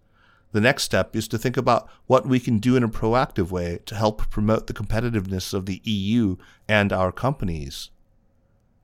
The 0.56 0.62
next 0.62 0.84
step 0.84 1.18
is 1.18 1.28
to 1.28 1.38
think 1.38 1.58
about 1.58 1.90
what 2.08 2.26
we 2.26 2.40
can 2.40 2.60
do 2.60 2.78
in 2.78 2.84
a 2.84 2.88
proactive 2.88 3.52
way 3.52 3.80
to 3.88 3.94
help 3.94 4.30
promote 4.30 4.68
the 4.68 4.74
competitiveness 4.74 5.54
of 5.54 5.66
the 5.66 5.82
EU 5.84 6.38
and 6.66 6.94
our 6.94 7.12
companies. 7.12 7.90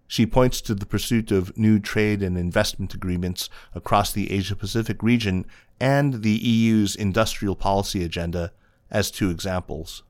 She 0.06 0.26
points 0.26 0.60
to 0.64 0.76
the 0.76 0.86
pursuit 0.86 1.32
of 1.32 1.58
new 1.58 1.80
trade 1.80 2.22
and 2.22 2.38
investment 2.38 2.94
agreements 2.94 3.50
across 3.74 4.12
the 4.12 4.34
Asia 4.34 4.54
Pacific 4.54 5.02
region 5.02 5.46
and 5.80 6.24
the 6.24 6.38
EU's 6.46 6.94
industrial 6.94 7.56
policy 7.56 8.04
agenda 8.04 8.52
as 8.90 9.10
two 9.10 9.30
examples. 9.30 10.04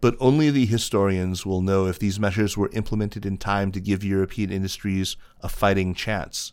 But 0.00 0.16
only 0.20 0.52
the 0.52 0.66
historians 0.66 1.44
will 1.44 1.62
know 1.62 1.86
if 1.86 1.98
these 1.98 2.20
measures 2.20 2.56
were 2.56 2.70
implemented 2.74 3.26
in 3.26 3.38
time 3.38 3.72
to 3.72 3.80
give 3.80 4.04
European 4.04 4.52
industries 4.52 5.16
a 5.40 5.48
fighting 5.48 5.94
chance. 5.94 6.52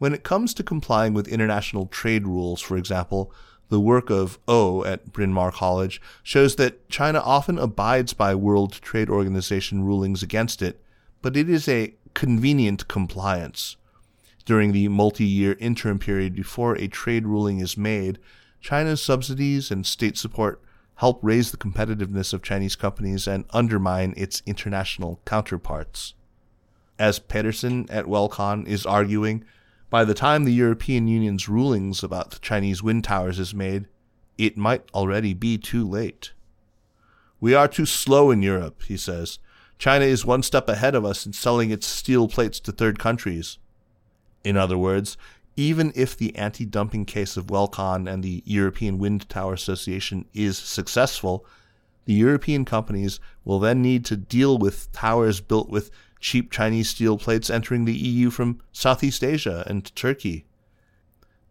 When 0.00 0.14
it 0.14 0.22
comes 0.22 0.54
to 0.54 0.62
complying 0.62 1.12
with 1.12 1.28
international 1.28 1.84
trade 1.84 2.26
rules, 2.26 2.62
for 2.62 2.78
example, 2.78 3.30
the 3.68 3.78
work 3.78 4.08
of 4.08 4.38
O 4.48 4.82
at 4.82 5.12
Bryn 5.12 5.30
Mawr 5.30 5.52
College 5.52 6.00
shows 6.22 6.56
that 6.56 6.88
China 6.88 7.20
often 7.22 7.58
abides 7.58 8.14
by 8.14 8.34
World 8.34 8.80
Trade 8.80 9.10
Organization 9.10 9.84
rulings 9.84 10.22
against 10.22 10.62
it, 10.62 10.82
but 11.20 11.36
it 11.36 11.50
is 11.50 11.68
a 11.68 11.92
convenient 12.14 12.88
compliance. 12.88 13.76
During 14.46 14.72
the 14.72 14.88
multi 14.88 15.26
year 15.26 15.54
interim 15.60 15.98
period 15.98 16.34
before 16.34 16.76
a 16.76 16.88
trade 16.88 17.26
ruling 17.26 17.60
is 17.60 17.76
made, 17.76 18.18
China's 18.62 19.02
subsidies 19.02 19.70
and 19.70 19.84
state 19.84 20.16
support 20.16 20.62
help 20.94 21.18
raise 21.20 21.50
the 21.50 21.58
competitiveness 21.58 22.32
of 22.32 22.40
Chinese 22.40 22.74
companies 22.74 23.28
and 23.28 23.44
undermine 23.50 24.14
its 24.16 24.42
international 24.46 25.20
counterparts. 25.26 26.14
As 26.98 27.18
Pedersen 27.18 27.86
at 27.90 28.06
Welcon 28.06 28.66
is 28.66 28.86
arguing, 28.86 29.44
by 29.90 30.04
the 30.04 30.14
time 30.14 30.44
the 30.44 30.52
European 30.52 31.08
Union's 31.08 31.48
rulings 31.48 32.02
about 32.02 32.30
the 32.30 32.38
Chinese 32.38 32.82
wind 32.82 33.04
towers 33.04 33.40
is 33.40 33.52
made, 33.52 33.86
it 34.38 34.56
might 34.56 34.84
already 34.94 35.34
be 35.34 35.58
too 35.58 35.86
late. 35.86 36.32
We 37.40 37.54
are 37.54 37.68
too 37.68 37.86
slow 37.86 38.30
in 38.30 38.40
Europe, 38.42 38.82
he 38.86 38.96
says. 38.96 39.40
China 39.78 40.04
is 40.04 40.24
one 40.24 40.42
step 40.42 40.68
ahead 40.68 40.94
of 40.94 41.04
us 41.04 41.26
in 41.26 41.32
selling 41.32 41.70
its 41.70 41.86
steel 41.86 42.28
plates 42.28 42.60
to 42.60 42.72
third 42.72 42.98
countries. 42.98 43.58
In 44.44 44.56
other 44.56 44.78
words, 44.78 45.16
even 45.56 45.92
if 45.96 46.16
the 46.16 46.34
anti 46.36 46.64
dumping 46.64 47.04
case 47.04 47.36
of 47.36 47.46
Welcon 47.48 48.10
and 48.10 48.22
the 48.22 48.42
European 48.46 48.98
Wind 48.98 49.28
Tower 49.28 49.54
Association 49.54 50.26
is 50.32 50.56
successful, 50.56 51.44
the 52.04 52.14
European 52.14 52.64
companies 52.64 53.20
will 53.44 53.58
then 53.58 53.82
need 53.82 54.04
to 54.06 54.16
deal 54.16 54.56
with 54.56 54.90
towers 54.92 55.40
built 55.40 55.68
with 55.68 55.90
cheap 56.20 56.50
Chinese 56.50 56.90
steel 56.90 57.18
plates 57.18 57.50
entering 57.50 57.84
the 57.84 57.96
EU 57.96 58.30
from 58.30 58.60
Southeast 58.72 59.24
Asia 59.24 59.64
and 59.66 59.94
Turkey. 59.96 60.44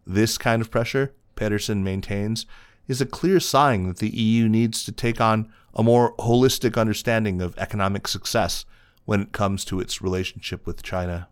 This 0.06 0.38
kind 0.38 0.62
of 0.62 0.70
pressure, 0.70 1.12
Pedersen 1.34 1.84
maintains, 1.84 2.46
is 2.88 3.00
a 3.00 3.06
clear 3.06 3.40
sign 3.40 3.86
that 3.86 3.98
the 3.98 4.08
EU 4.08 4.48
needs 4.48 4.84
to 4.84 4.92
take 4.92 5.20
on 5.20 5.52
a 5.74 5.82
more 5.82 6.14
holistic 6.16 6.78
understanding 6.78 7.40
of 7.40 7.56
economic 7.58 8.08
success 8.08 8.64
when 9.04 9.22
it 9.22 9.32
comes 9.32 9.64
to 9.64 9.80
its 9.80 10.02
relationship 10.02 10.66
with 10.66 10.82
China. 10.82 11.28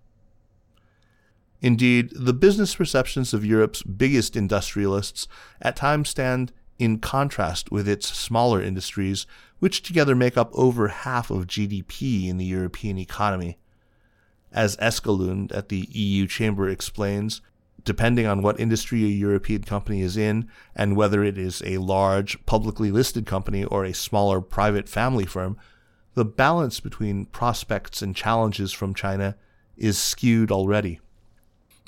Indeed, 1.61 2.12
the 2.14 2.33
business 2.33 2.74
perceptions 2.74 3.35
of 3.35 3.44
Europe's 3.44 3.83
biggest 3.83 4.37
industrialists 4.37 5.27
at 5.61 5.74
times 5.74 6.09
stand 6.09 6.53
in 6.79 6.99
contrast 6.99 7.73
with 7.73 7.88
its 7.88 8.09
smaller 8.09 8.62
industries 8.62 9.27
which 9.59 9.83
together 9.83 10.14
make 10.14 10.37
up 10.37 10.51
over 10.53 10.88
half 10.88 11.31
of 11.31 11.47
GDP 11.47 12.29
in 12.29 12.38
the 12.38 12.45
European 12.45 12.99
economy. 12.99 13.59
As 14.53 14.77
Eskelund 14.77 15.55
at 15.55 15.69
the 15.69 15.88
EU 15.91 16.27
Chamber 16.27 16.69
explains, 16.69 17.41
depending 17.85 18.27
on 18.27 18.43
what 18.43 18.61
industry 18.61 19.05
a 19.05 19.09
European 19.09 19.62
company 19.62 20.01
is 20.01 20.17
in 20.17 20.49
and 20.75 20.97
whether 20.97 21.25
it 21.25 21.37
is 21.37 21.62
a 21.64 21.79
large 21.79 22.45
publicly 22.47 22.91
listed 22.91 23.27
company 23.27 23.64
or 23.64 23.85
a 23.85 23.93
smaller 23.93 24.41
private 24.41 24.88
family 24.88 25.27
firm, 25.27 25.57
the 26.14 26.25
balance 26.25 26.81
between 26.81 27.27
prospects 27.27 28.03
and 28.03 28.14
challenges 28.14 28.73
from 28.73 28.95
China 28.95 29.37
is 29.77 29.99
skewed 29.99 30.51
already. 30.51 31.01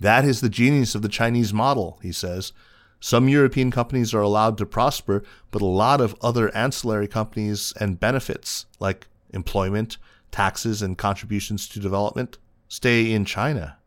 That 0.01 0.25
is 0.25 0.41
the 0.41 0.49
genius 0.49 0.95
of 0.95 1.03
the 1.03 1.09
Chinese 1.09 1.53
model, 1.53 1.99
he 2.03 2.13
says. 2.13 2.53
Some 3.01 3.31
European 3.31 3.71
companies 3.71 4.13
are 4.13 4.21
allowed 4.21 4.59
to 4.59 4.67
prosper, 4.67 5.23
but 5.51 5.63
a 5.63 5.67
lot 5.67 6.03
of 6.03 6.15
other 6.21 6.55
ancillary 6.55 7.09
companies 7.09 7.73
and 7.81 7.99
benefits, 7.99 8.67
like 8.79 9.09
employment, 9.31 9.97
taxes, 10.31 10.83
and 10.83 10.99
contributions 10.99 11.67
to 11.69 11.81
development, 11.81 12.37
stay 12.69 13.11
in 13.11 13.25
China. 13.25 13.79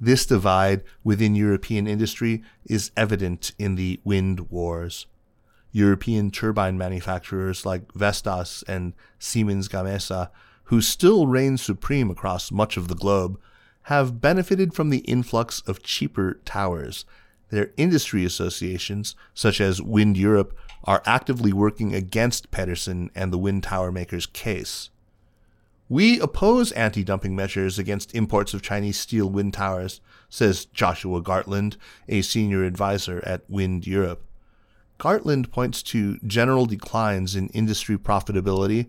This 0.00 0.24
divide 0.24 0.82
within 1.04 1.34
European 1.34 1.86
industry 1.86 2.42
is 2.64 2.90
evident 2.96 3.52
in 3.58 3.74
the 3.74 4.00
wind 4.04 4.50
wars. 4.50 5.06
European 5.70 6.30
turbine 6.30 6.78
manufacturers 6.78 7.66
like 7.66 7.92
Vestas 7.92 8.64
and 8.66 8.94
Siemens 9.18 9.68
Gamesa, 9.68 10.30
who 10.64 10.80
still 10.80 11.26
reign 11.26 11.58
supreme 11.58 12.10
across 12.10 12.50
much 12.50 12.78
of 12.78 12.88
the 12.88 12.94
globe, 12.94 13.38
have 13.82 14.20
benefited 14.20 14.72
from 14.72 14.88
the 14.88 14.98
influx 15.00 15.60
of 15.66 15.82
cheaper 15.82 16.40
towers 16.44 17.04
their 17.50 17.70
industry 17.76 18.24
associations, 18.24 19.14
such 19.34 19.60
as 19.60 19.80
Wind 19.80 20.16
Europe, 20.16 20.56
are 20.84 21.02
actively 21.06 21.52
working 21.52 21.94
against 21.94 22.50
Pedersen 22.50 23.10
and 23.14 23.32
the 23.32 23.38
wind 23.38 23.62
tower 23.62 23.92
makers' 23.92 24.26
case. 24.26 24.90
We 25.88 26.18
oppose 26.18 26.72
anti 26.72 27.04
dumping 27.04 27.36
measures 27.36 27.78
against 27.78 28.14
imports 28.14 28.54
of 28.54 28.62
Chinese 28.62 28.98
steel 28.98 29.30
wind 29.30 29.54
towers, 29.54 30.00
says 30.28 30.64
Joshua 30.66 31.22
Gartland, 31.22 31.76
a 32.08 32.22
senior 32.22 32.64
advisor 32.64 33.22
at 33.24 33.48
Wind 33.48 33.86
Europe. 33.86 34.22
Gartland 34.98 35.50
points 35.50 35.82
to 35.84 36.18
general 36.26 36.66
declines 36.66 37.36
in 37.36 37.48
industry 37.48 37.96
profitability, 37.96 38.86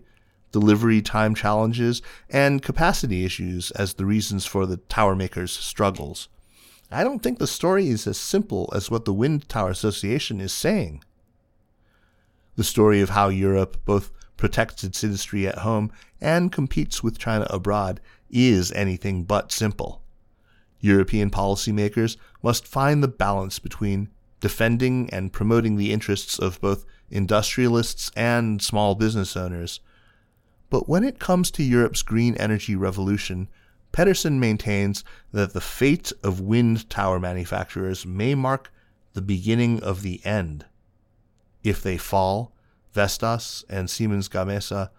delivery 0.50 1.02
time 1.02 1.34
challenges, 1.34 2.02
and 2.30 2.62
capacity 2.62 3.24
issues 3.24 3.70
as 3.72 3.94
the 3.94 4.06
reasons 4.06 4.46
for 4.46 4.66
the 4.66 4.78
tower 4.78 5.14
makers' 5.14 5.52
struggles. 5.52 6.28
I 6.90 7.04
don't 7.04 7.22
think 7.22 7.38
the 7.38 7.46
story 7.46 7.88
is 7.88 8.06
as 8.06 8.18
simple 8.18 8.72
as 8.74 8.90
what 8.90 9.04
the 9.04 9.12
Wind 9.12 9.48
Tower 9.48 9.70
Association 9.70 10.40
is 10.40 10.52
saying. 10.52 11.04
The 12.56 12.64
story 12.64 13.00
of 13.00 13.10
how 13.10 13.28
Europe 13.28 13.76
both 13.84 14.10
protects 14.36 14.84
its 14.84 15.04
industry 15.04 15.46
at 15.46 15.58
home 15.58 15.92
and 16.20 16.50
competes 16.50 17.02
with 17.02 17.18
China 17.18 17.46
abroad 17.50 18.00
is 18.30 18.72
anything 18.72 19.24
but 19.24 19.52
simple. 19.52 20.02
European 20.80 21.30
policymakers 21.30 22.16
must 22.42 22.66
find 22.66 23.02
the 23.02 23.08
balance 23.08 23.58
between 23.58 24.08
defending 24.40 25.10
and 25.10 25.32
promoting 25.32 25.76
the 25.76 25.92
interests 25.92 26.38
of 26.38 26.60
both 26.60 26.86
industrialists 27.10 28.10
and 28.16 28.62
small 28.62 28.94
business 28.94 29.36
owners. 29.36 29.80
But 30.70 30.88
when 30.88 31.04
it 31.04 31.18
comes 31.18 31.50
to 31.52 31.62
Europe's 31.62 32.02
green 32.02 32.34
energy 32.36 32.76
revolution, 32.76 33.48
Pedersen 33.92 34.38
maintains 34.38 35.04
that 35.32 35.52
the 35.52 35.60
fate 35.60 36.12
of 36.22 36.40
wind 36.40 36.88
tower 36.90 37.18
manufacturers 37.18 38.06
may 38.06 38.34
mark 38.34 38.72
the 39.14 39.22
beginning 39.22 39.82
of 39.82 40.02
the 40.02 40.20
end. 40.24 40.66
If 41.64 41.82
they 41.82 41.96
fall, 41.96 42.52
Vestas 42.92 43.64
and 43.68 43.90
Siemens 43.90 44.28
Gamesa 44.28 44.90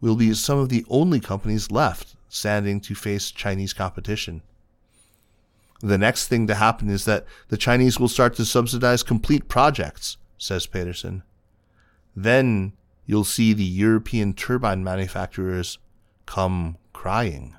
will 0.00 0.16
be 0.16 0.34
some 0.34 0.58
of 0.58 0.68
the 0.68 0.84
only 0.88 1.20
companies 1.20 1.70
left 1.70 2.14
standing 2.28 2.80
to 2.80 2.94
face 2.94 3.30
Chinese 3.30 3.72
competition. 3.72 4.42
The 5.80 5.98
next 5.98 6.28
thing 6.28 6.46
to 6.46 6.54
happen 6.54 6.88
is 6.88 7.04
that 7.04 7.26
the 7.48 7.56
Chinese 7.56 7.98
will 8.00 8.08
start 8.08 8.34
to 8.36 8.44
subsidize 8.44 9.02
complete 9.02 9.48
projects, 9.48 10.16
says 10.38 10.66
Pedersen. 10.66 11.22
Then 12.16 12.72
you'll 13.06 13.24
see 13.24 13.52
the 13.52 13.64
European 13.64 14.34
turbine 14.34 14.82
manufacturers 14.82 15.78
come 16.26 16.78
crying. 16.92 17.54